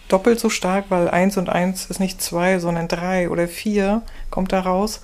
doppelt 0.08 0.38
so 0.38 0.50
stark, 0.50 0.86
weil 0.90 1.08
eins 1.08 1.36
und 1.36 1.48
eins 1.48 1.86
ist 1.86 2.00
nicht 2.00 2.22
zwei, 2.22 2.58
sondern 2.58 2.88
drei 2.88 3.30
oder 3.30 3.48
vier 3.48 4.02
kommt 4.30 4.52
da 4.52 4.60
raus. 4.60 5.00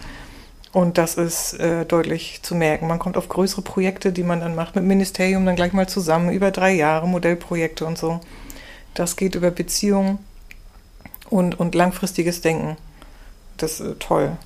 Und 0.73 0.99
das 0.99 1.17
ist 1.17 1.55
äh, 1.55 1.85
deutlich 1.85 2.41
zu 2.43 2.55
merken. 2.55 2.87
Man 2.87 3.01
kommt 3.01 3.17
auf 3.17 3.29
größere 3.29 3.63
Projekte, 3.63 4.13
die 4.13 4.23
man 4.23 4.41
dann 4.41 4.55
macht 4.55 4.77
mit 4.77 4.85
Ministerium 4.85 5.45
dann 5.45 5.57
gleich 5.57 5.73
mal 5.73 5.89
zusammen, 5.89 6.31
über 6.31 6.53
drei 6.53 6.73
Jahre, 6.73 7.09
Modellprojekte 7.09 7.85
und 7.85 7.99
so. 7.99 8.21
Das 8.95 9.17
geht 9.17 9.35
über 9.35 9.51
Beziehungen 9.51 10.19
und, 11.29 11.59
und 11.59 11.75
langfristiges 11.75 12.41
Denken. 12.41 12.77
Das 13.57 13.81
ist 13.81 13.87
äh, 13.87 13.95
toll. 13.99 14.37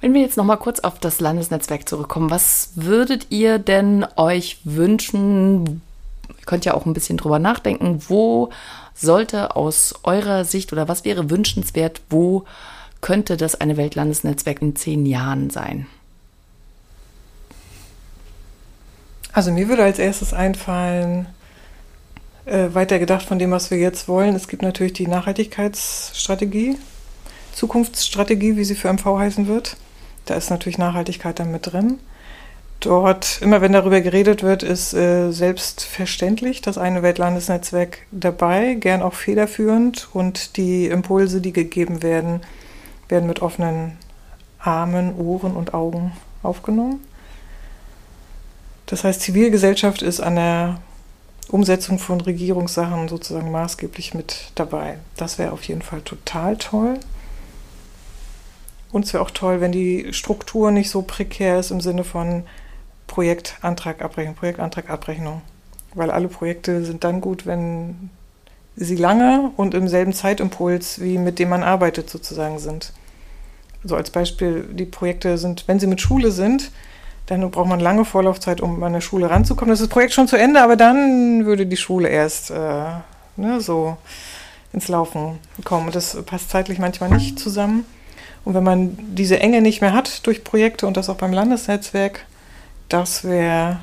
Wenn 0.00 0.14
wir 0.14 0.20
jetzt 0.20 0.36
noch 0.36 0.44
mal 0.44 0.56
kurz 0.56 0.80
auf 0.80 1.00
das 1.00 1.20
Landesnetzwerk 1.20 1.88
zurückkommen, 1.88 2.30
was 2.30 2.70
würdet 2.74 3.26
ihr 3.30 3.58
denn 3.58 4.06
euch 4.16 4.60
wünschen? 4.62 5.82
Ihr 6.28 6.44
könnt 6.44 6.64
ja 6.64 6.74
auch 6.74 6.86
ein 6.86 6.92
bisschen 6.92 7.16
drüber 7.16 7.38
nachdenken. 7.38 8.02
Wo 8.06 8.50
sollte 8.94 9.56
aus 9.56 9.94
eurer 10.04 10.44
Sicht 10.44 10.72
oder 10.72 10.86
was 10.86 11.04
wäre 11.04 11.30
wünschenswert, 11.30 12.02
wo 12.10 12.44
könnte 13.06 13.36
das 13.36 13.54
eine 13.54 13.76
Weltlandesnetzwerk 13.76 14.60
in 14.60 14.74
zehn 14.74 15.06
Jahren 15.06 15.48
sein? 15.48 15.86
Also 19.32 19.52
mir 19.52 19.68
würde 19.68 19.84
als 19.84 20.00
erstes 20.00 20.34
einfallen, 20.34 21.26
äh, 22.46 22.70
weiter 22.72 22.98
gedacht 22.98 23.24
von 23.24 23.38
dem, 23.38 23.52
was 23.52 23.70
wir 23.70 23.78
jetzt 23.78 24.08
wollen. 24.08 24.34
Es 24.34 24.48
gibt 24.48 24.62
natürlich 24.62 24.94
die 24.94 25.06
Nachhaltigkeitsstrategie, 25.06 26.78
Zukunftsstrategie, 27.52 28.56
wie 28.56 28.64
sie 28.64 28.74
für 28.74 28.88
MV 28.88 29.04
heißen 29.04 29.46
wird. 29.46 29.76
Da 30.24 30.34
ist 30.34 30.50
natürlich 30.50 30.76
Nachhaltigkeit 30.76 31.38
dann 31.38 31.52
mit 31.52 31.72
drin. 31.72 32.00
Dort, 32.80 33.40
immer 33.40 33.60
wenn 33.60 33.72
darüber 33.72 34.00
geredet 34.00 34.42
wird, 34.42 34.64
ist 34.64 34.94
äh, 34.94 35.30
selbstverständlich 35.30 36.60
das 36.60 36.76
eine 36.76 37.04
Weltlandesnetzwerk 37.04 37.98
dabei, 38.10 38.74
gern 38.74 39.00
auch 39.00 39.14
federführend 39.14 40.08
und 40.12 40.56
die 40.56 40.86
Impulse, 40.86 41.40
die 41.40 41.52
gegeben 41.52 42.02
werden, 42.02 42.40
werden 43.08 43.26
mit 43.26 43.42
offenen 43.42 43.96
Armen, 44.58 45.16
Ohren 45.16 45.54
und 45.54 45.74
Augen 45.74 46.12
aufgenommen. 46.42 47.00
Das 48.86 49.04
heißt, 49.04 49.20
Zivilgesellschaft 49.20 50.02
ist 50.02 50.20
an 50.20 50.36
der 50.36 50.80
Umsetzung 51.48 51.98
von 51.98 52.20
Regierungssachen 52.20 53.08
sozusagen 53.08 53.50
maßgeblich 53.50 54.14
mit 54.14 54.50
dabei. 54.54 54.98
Das 55.16 55.38
wäre 55.38 55.52
auf 55.52 55.62
jeden 55.64 55.82
Fall 55.82 56.00
total 56.02 56.56
toll. 56.56 56.98
Und 58.90 59.04
es 59.04 59.12
wäre 59.12 59.22
auch 59.22 59.30
toll, 59.30 59.60
wenn 59.60 59.72
die 59.72 60.12
Struktur 60.12 60.70
nicht 60.70 60.90
so 60.90 61.02
prekär 61.02 61.58
ist 61.58 61.70
im 61.70 61.80
Sinne 61.80 62.04
von 62.04 62.44
Projektantrag, 63.06 64.02
Abrechnung, 64.02 64.34
Projektantrag, 64.34 64.90
Abrechnung. 64.90 65.42
Weil 65.94 66.10
alle 66.10 66.28
Projekte 66.28 66.84
sind 66.84 67.04
dann 67.04 67.20
gut, 67.20 67.46
wenn 67.46 68.10
sie 68.76 68.96
lange 68.96 69.50
und 69.56 69.74
im 69.74 69.88
selben 69.88 70.12
Zeitimpuls, 70.12 71.00
wie 71.00 71.18
mit 71.18 71.38
dem 71.38 71.48
man 71.48 71.62
arbeitet, 71.62 72.10
sozusagen 72.10 72.58
sind. 72.58 72.92
Also 73.82 73.96
als 73.96 74.10
Beispiel, 74.10 74.68
die 74.72 74.84
Projekte 74.84 75.38
sind, 75.38 75.64
wenn 75.66 75.80
sie 75.80 75.86
mit 75.86 76.00
Schule 76.00 76.30
sind, 76.30 76.70
dann 77.26 77.50
braucht 77.50 77.68
man 77.68 77.80
lange 77.80 78.04
Vorlaufzeit, 78.04 78.60
um 78.60 78.82
an 78.82 78.92
der 78.92 79.00
Schule 79.00 79.30
ranzukommen. 79.30 79.70
Das 79.70 79.80
ist 79.80 79.86
das 79.86 79.92
Projekt 79.92 80.14
schon 80.14 80.28
zu 80.28 80.36
Ende, 80.36 80.62
aber 80.62 80.76
dann 80.76 81.44
würde 81.44 81.66
die 81.66 81.76
Schule 81.76 82.08
erst 82.08 82.50
äh, 82.50 82.84
ne, 83.36 83.60
so 83.60 83.96
ins 84.72 84.88
Laufen 84.88 85.38
kommen. 85.64 85.90
Das 85.90 86.16
passt 86.24 86.50
zeitlich 86.50 86.78
manchmal 86.78 87.10
nicht 87.10 87.38
zusammen. 87.38 87.84
Und 88.44 88.54
wenn 88.54 88.62
man 88.62 88.96
diese 89.14 89.40
Enge 89.40 89.60
nicht 89.60 89.80
mehr 89.80 89.92
hat 89.92 90.24
durch 90.26 90.44
Projekte 90.44 90.86
und 90.86 90.96
das 90.96 91.08
auch 91.08 91.16
beim 91.16 91.32
Landesnetzwerk, 91.32 92.26
das 92.88 93.24
wäre 93.24 93.80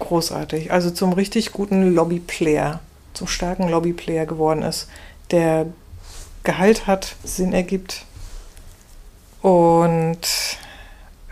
großartig. 0.00 0.72
Also 0.72 0.90
zum 0.90 1.12
richtig 1.12 1.52
guten 1.52 1.94
Lobbyplayer, 1.94 2.80
zum 3.14 3.26
starken 3.26 3.68
Lobbyplayer 3.68 4.26
geworden 4.26 4.62
ist, 4.62 4.88
der 5.30 5.66
Gehalt 6.42 6.86
hat, 6.86 7.16
Sinn 7.22 7.52
ergibt 7.52 8.04
und 9.42 10.20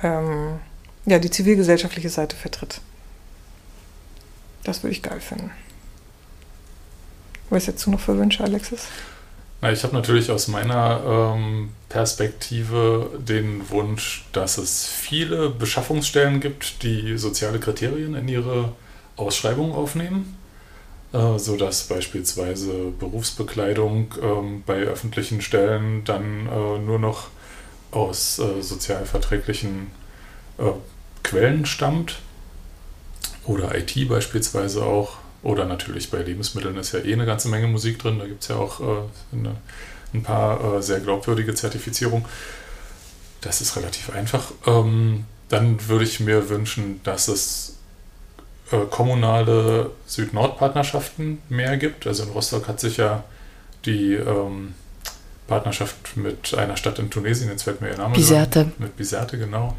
ähm, 0.03 0.61
ja, 1.07 1.19
die 1.19 1.31
zivilgesellschaftliche 1.31 2.11
Seite 2.11 2.37
vertritt. 2.37 2.81
Das 4.64 4.83
würde 4.83 4.93
ich 4.93 5.03
geil 5.03 5.21
finden. 5.21 5.51
Was 7.51 7.67
hättest 7.67 7.87
du 7.87 7.91
noch 7.93 8.01
für 8.01 8.19
Wünsche, 8.19 8.45
Alexis? 8.45 8.87
Na, 9.61 9.73
ich 9.73 9.83
habe 9.83 9.95
natürlich 9.95 10.31
aus 10.31 10.47
meiner 10.47 11.35
ähm, 11.35 11.71
Perspektive 11.88 13.11
den 13.19 13.69
Wunsch, 13.71 14.25
dass 14.33 14.59
es 14.59 14.87
viele 14.87 15.51
Beschaffungsstellen 15.51 16.41
gibt, 16.41 16.83
die 16.83 17.17
soziale 17.19 17.59
Kriterien 17.59 18.14
in 18.14 18.29
ihre 18.29 18.73
Ausschreibung 19.17 19.73
aufnehmen, 19.73 20.38
äh, 21.12 21.38
sodass 21.38 21.85
beispielsweise 21.85 22.92
Berufsbekleidung 22.99 24.14
ähm, 24.23 24.62
bei 24.66 24.81
öffentlichen 24.81 25.40
Stellen 25.40 26.05
dann 26.05 26.47
äh, 26.47 26.79
nur 26.79 26.99
noch 26.99 27.29
aus 27.90 28.38
äh, 28.38 28.62
sozialverträglichen 28.62 29.90
äh, 30.59 30.64
Quellen 31.23 31.66
stammt 31.66 32.16
oder 33.44 33.75
IT 33.77 34.09
beispielsweise 34.09 34.85
auch. 34.85 35.16
Oder 35.42 35.64
natürlich 35.64 36.11
bei 36.11 36.18
Lebensmitteln 36.18 36.77
ist 36.77 36.92
ja 36.92 37.01
eh 37.01 37.12
eine 37.12 37.25
ganze 37.25 37.49
Menge 37.49 37.68
Musik 37.68 37.99
drin. 38.01 38.18
Da 38.18 38.27
gibt 38.27 38.42
es 38.42 38.49
ja 38.49 38.57
auch 38.57 38.81
äh, 38.81 38.85
eine, 39.33 39.57
ein 40.12 40.23
paar 40.23 40.77
äh, 40.77 40.83
sehr 40.83 41.01
glaubwürdige 41.01 41.55
Zertifizierungen. 41.55 42.27
Das 43.40 43.61
ist 43.61 43.77
relativ 43.77 44.11
einfach. 44.11 44.53
Ähm, 44.66 45.25
dann 45.49 45.88
würde 45.88 46.05
ich 46.05 46.21
mir 46.21 46.51
wünschen, 46.51 47.01
dass 47.05 47.29
es 47.29 47.78
äh, 48.71 48.77
kommunale 48.91 49.91
Süd-Nord-Partnerschaften 50.07 51.43
mehr 51.49 51.77
gibt. 51.77 52.07
Also 52.07 52.25
in 52.25 52.31
Rostock 52.31 52.69
hat 52.69 52.81
sich 52.81 52.97
ja 52.97 53.25
die 53.85 54.15
ähm, 54.15 54.75
Partnerschaft 55.47 56.17
mit 56.17 56.55
einer 56.55 56.77
Stadt 56.77 56.99
in 56.99 57.11
Tunesien, 57.11 57.49
jetzt 57.49 57.63
fällt 57.63 57.81
mir 57.81 57.91
ihr 57.91 57.97
Name. 57.97 58.15
Bizerte. 58.15 58.71
Mit 58.79 58.97
Bizerte, 58.97 59.39
genau 59.39 59.75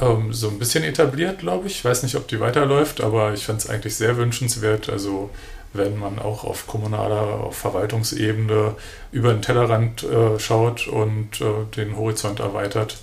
ähm, 0.00 0.32
so 0.32 0.48
ein 0.48 0.58
bisschen 0.58 0.84
etabliert, 0.84 1.38
glaube 1.38 1.66
ich. 1.66 1.76
Ich 1.76 1.84
weiß 1.84 2.02
nicht, 2.02 2.16
ob 2.16 2.28
die 2.28 2.40
weiterläuft, 2.40 3.00
aber 3.00 3.32
ich 3.32 3.44
fände 3.44 3.62
es 3.62 3.70
eigentlich 3.70 3.96
sehr 3.96 4.16
wünschenswert. 4.16 4.88
Also 4.88 5.30
wenn 5.72 5.98
man 5.98 6.18
auch 6.18 6.44
auf 6.44 6.66
kommunaler, 6.66 7.40
auf 7.40 7.56
Verwaltungsebene 7.56 8.74
über 9.12 9.32
den 9.32 9.42
Tellerrand 9.42 10.04
äh, 10.04 10.38
schaut 10.38 10.86
und 10.86 11.40
äh, 11.40 11.44
den 11.76 11.96
Horizont 11.96 12.40
erweitert 12.40 12.98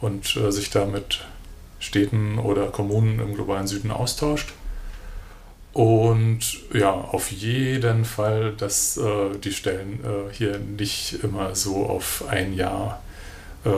und 0.00 0.36
äh, 0.36 0.50
sich 0.50 0.70
da 0.70 0.84
mit 0.84 1.24
Städten 1.78 2.38
oder 2.38 2.66
Kommunen 2.66 3.20
im 3.20 3.34
globalen 3.34 3.66
Süden 3.66 3.90
austauscht. 3.90 4.52
Und 5.72 6.40
ja, 6.74 6.90
auf 6.90 7.30
jeden 7.30 8.04
Fall, 8.04 8.52
dass 8.56 8.96
äh, 8.96 9.38
die 9.42 9.52
Stellen 9.52 10.00
äh, 10.04 10.34
hier 10.34 10.58
nicht 10.58 11.22
immer 11.22 11.54
so 11.54 11.86
auf 11.86 12.24
ein 12.28 12.54
Jahr 12.54 13.00
äh, 13.64 13.70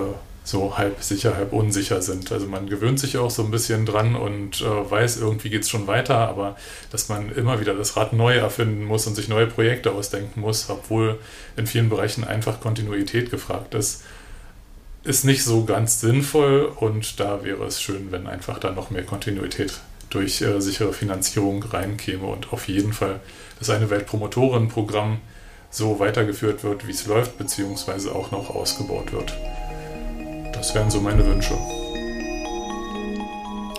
so 0.44 0.76
halb 0.76 1.02
sicher, 1.02 1.36
halb 1.36 1.52
unsicher 1.52 2.02
sind. 2.02 2.32
Also 2.32 2.46
man 2.46 2.68
gewöhnt 2.68 2.98
sich 2.98 3.18
auch 3.18 3.30
so 3.30 3.44
ein 3.44 3.50
bisschen 3.50 3.86
dran 3.86 4.16
und 4.16 4.60
äh, 4.60 4.90
weiß, 4.90 5.18
irgendwie 5.18 5.50
geht 5.50 5.62
es 5.62 5.68
schon 5.68 5.86
weiter, 5.86 6.16
aber 6.16 6.56
dass 6.90 7.08
man 7.08 7.30
immer 7.32 7.60
wieder 7.60 7.74
das 7.74 7.96
Rad 7.96 8.12
neu 8.12 8.36
erfinden 8.36 8.84
muss 8.84 9.06
und 9.06 9.14
sich 9.14 9.28
neue 9.28 9.46
Projekte 9.46 9.92
ausdenken 9.92 10.40
muss, 10.40 10.68
obwohl 10.68 11.18
in 11.56 11.66
vielen 11.66 11.88
Bereichen 11.90 12.24
einfach 12.24 12.60
Kontinuität 12.60 13.30
gefragt 13.30 13.74
ist, 13.74 14.02
ist 15.04 15.24
nicht 15.24 15.44
so 15.44 15.64
ganz 15.64 16.00
sinnvoll 16.00 16.64
und 16.64 17.20
da 17.20 17.44
wäre 17.44 17.64
es 17.64 17.80
schön, 17.80 18.10
wenn 18.10 18.26
einfach 18.26 18.58
da 18.58 18.70
noch 18.72 18.90
mehr 18.90 19.04
Kontinuität 19.04 19.80
durch 20.14 20.40
äh, 20.42 20.60
sichere 20.60 20.92
Finanzierung 20.92 21.62
reinkäme 21.62 22.26
und 22.26 22.52
auf 22.52 22.68
jeden 22.68 22.92
Fall 22.92 23.20
das 23.58 23.70
eine 23.70 23.90
Weltpromotorenprogramm 23.90 25.18
so 25.70 25.98
weitergeführt 25.98 26.64
wird, 26.64 26.86
wie 26.86 26.90
es 26.90 27.06
läuft, 27.06 27.38
beziehungsweise 27.38 28.14
auch 28.14 28.30
noch 28.30 28.50
ausgebaut 28.54 29.12
wird. 29.12 29.34
Das 30.52 30.74
wären 30.74 30.90
so 30.90 31.00
meine 31.00 31.26
Wünsche. 31.26 31.54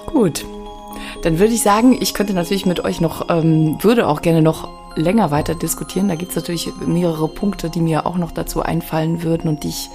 Gut. 0.07 0.45
Dann 1.21 1.39
würde 1.39 1.53
ich 1.53 1.61
sagen, 1.61 1.97
ich 2.01 2.13
könnte 2.13 2.33
natürlich 2.33 2.65
mit 2.65 2.83
euch 2.83 2.99
noch, 2.99 3.29
ähm, 3.29 3.77
würde 3.81 4.07
auch 4.07 4.21
gerne 4.21 4.41
noch 4.41 4.69
länger 4.97 5.31
weiter 5.31 5.55
diskutieren. 5.55 6.07
Da 6.07 6.15
gibt 6.15 6.31
es 6.31 6.35
natürlich 6.35 6.69
mehrere 6.85 7.27
Punkte, 7.27 7.69
die 7.69 7.79
mir 7.79 8.05
auch 8.05 8.17
noch 8.17 8.31
dazu 8.31 8.61
einfallen 8.61 9.23
würden 9.23 9.47
und 9.47 9.63
die 9.63 9.69
ich 9.69 9.89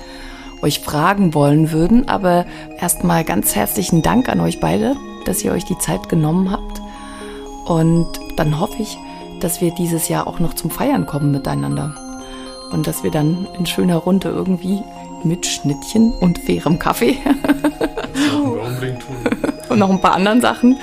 euch 0.63 0.81
fragen 0.81 1.35
wollen 1.35 1.73
würden. 1.73 2.09
Aber 2.09 2.47
erstmal 2.81 3.25
ganz 3.25 3.55
herzlichen 3.55 4.03
Dank 4.03 4.29
an 4.29 4.41
euch 4.41 4.61
beide, 4.61 4.97
dass 5.25 5.45
ihr 5.45 5.53
euch 5.53 5.65
die 5.65 5.79
Zeit 5.79 6.09
genommen 6.09 6.51
habt. 6.51 6.81
Und 7.67 8.09
dann 8.37 8.59
hoffe 8.59 8.81
ich, 8.81 8.97
dass 9.41 9.61
wir 9.61 9.73
dieses 9.73 10.09
Jahr 10.09 10.27
auch 10.27 10.39
noch 10.39 10.55
zum 10.55 10.71
Feiern 10.71 11.07
kommen 11.07 11.31
miteinander. 11.31 11.95
Und 12.73 12.87
dass 12.87 13.03
wir 13.03 13.11
dann 13.11 13.47
in 13.59 13.67
schöner 13.67 13.97
Runde 13.97 14.29
irgendwie 14.29 14.83
mit 15.25 15.47
Schnittchen 15.47 16.13
und 16.13 16.39
fairem 16.39 16.79
Kaffee. 16.79 17.19
und 19.69 19.79
noch 19.79 19.91
ein 19.91 20.01
paar 20.01 20.15
anderen 20.15 20.41
Sachen. 20.41 20.79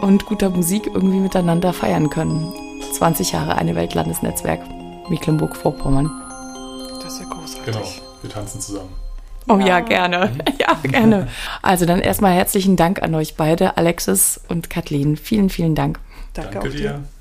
Und 0.00 0.26
guter 0.26 0.50
Musik 0.50 0.90
irgendwie 0.92 1.20
miteinander 1.20 1.72
feiern 1.72 2.10
können. 2.10 2.52
20 2.92 3.32
Jahre 3.32 3.56
eine 3.56 3.74
Weltlandesnetzwerk 3.74 4.60
Mecklenburg-Vorpommern. 5.08 6.10
Das 7.02 7.14
ist 7.14 7.20
ja 7.20 7.26
großartig. 7.26 7.66
Genau, 7.66 8.11
wir 8.22 8.30
tanzen 8.30 8.60
zusammen. 8.60 8.90
Oh 9.48 9.58
ja, 9.58 9.66
ja 9.66 9.80
gerne. 9.80 10.26
Mhm. 10.26 10.40
Ja, 10.60 10.78
gerne. 10.82 11.28
Also 11.60 11.86
dann 11.86 12.00
erstmal 12.00 12.32
herzlichen 12.32 12.76
Dank 12.76 13.02
an 13.02 13.14
euch 13.14 13.36
beide, 13.36 13.76
Alexis 13.76 14.40
und 14.48 14.70
Kathleen. 14.70 15.16
Vielen, 15.16 15.50
vielen 15.50 15.74
Dank. 15.74 15.98
Danke, 16.34 16.52
Danke 16.52 16.70
dir. 16.70 17.04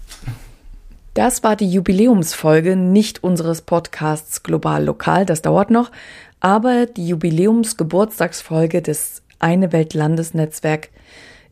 Das 1.13 1.43
war 1.43 1.57
die 1.57 1.69
Jubiläumsfolge 1.69 2.77
nicht 2.77 3.21
unseres 3.21 3.63
Podcasts 3.63 4.43
Global 4.43 4.85
Lokal, 4.85 5.25
das 5.25 5.41
dauert 5.41 5.69
noch, 5.69 5.91
aber 6.39 6.85
die 6.85 7.05
Jubiläumsgeburtstagsfolge 7.05 8.81
des 8.81 9.21
Eine 9.37 9.73
Welt 9.73 9.93
Landesnetzwerk. 9.93 10.87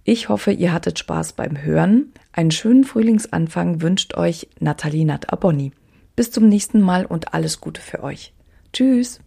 Ich 0.06 0.30
hoffe, 0.30 0.54
ihr 0.54 0.72
hattet 0.72 0.98
Spaß 0.98 1.34
beim 1.34 1.62
Hören. 1.62 2.14
Einen 2.32 2.52
schönen 2.52 2.86
Frühlingsanfang 2.86 3.82
wünscht 3.82 4.16
euch 4.16 4.48
Nathalie 4.62 5.06
Nat 5.06 5.34
Abonni. 5.34 5.74
Bis 6.16 6.32
zum 6.32 6.48
nächsten 6.48 6.80
Mal 6.80 7.06
und 7.06 7.34
alles 7.34 7.60
Gute 7.60 7.82
für 7.82 8.02
euch. 8.02 8.34
Tschüss. 8.72 9.20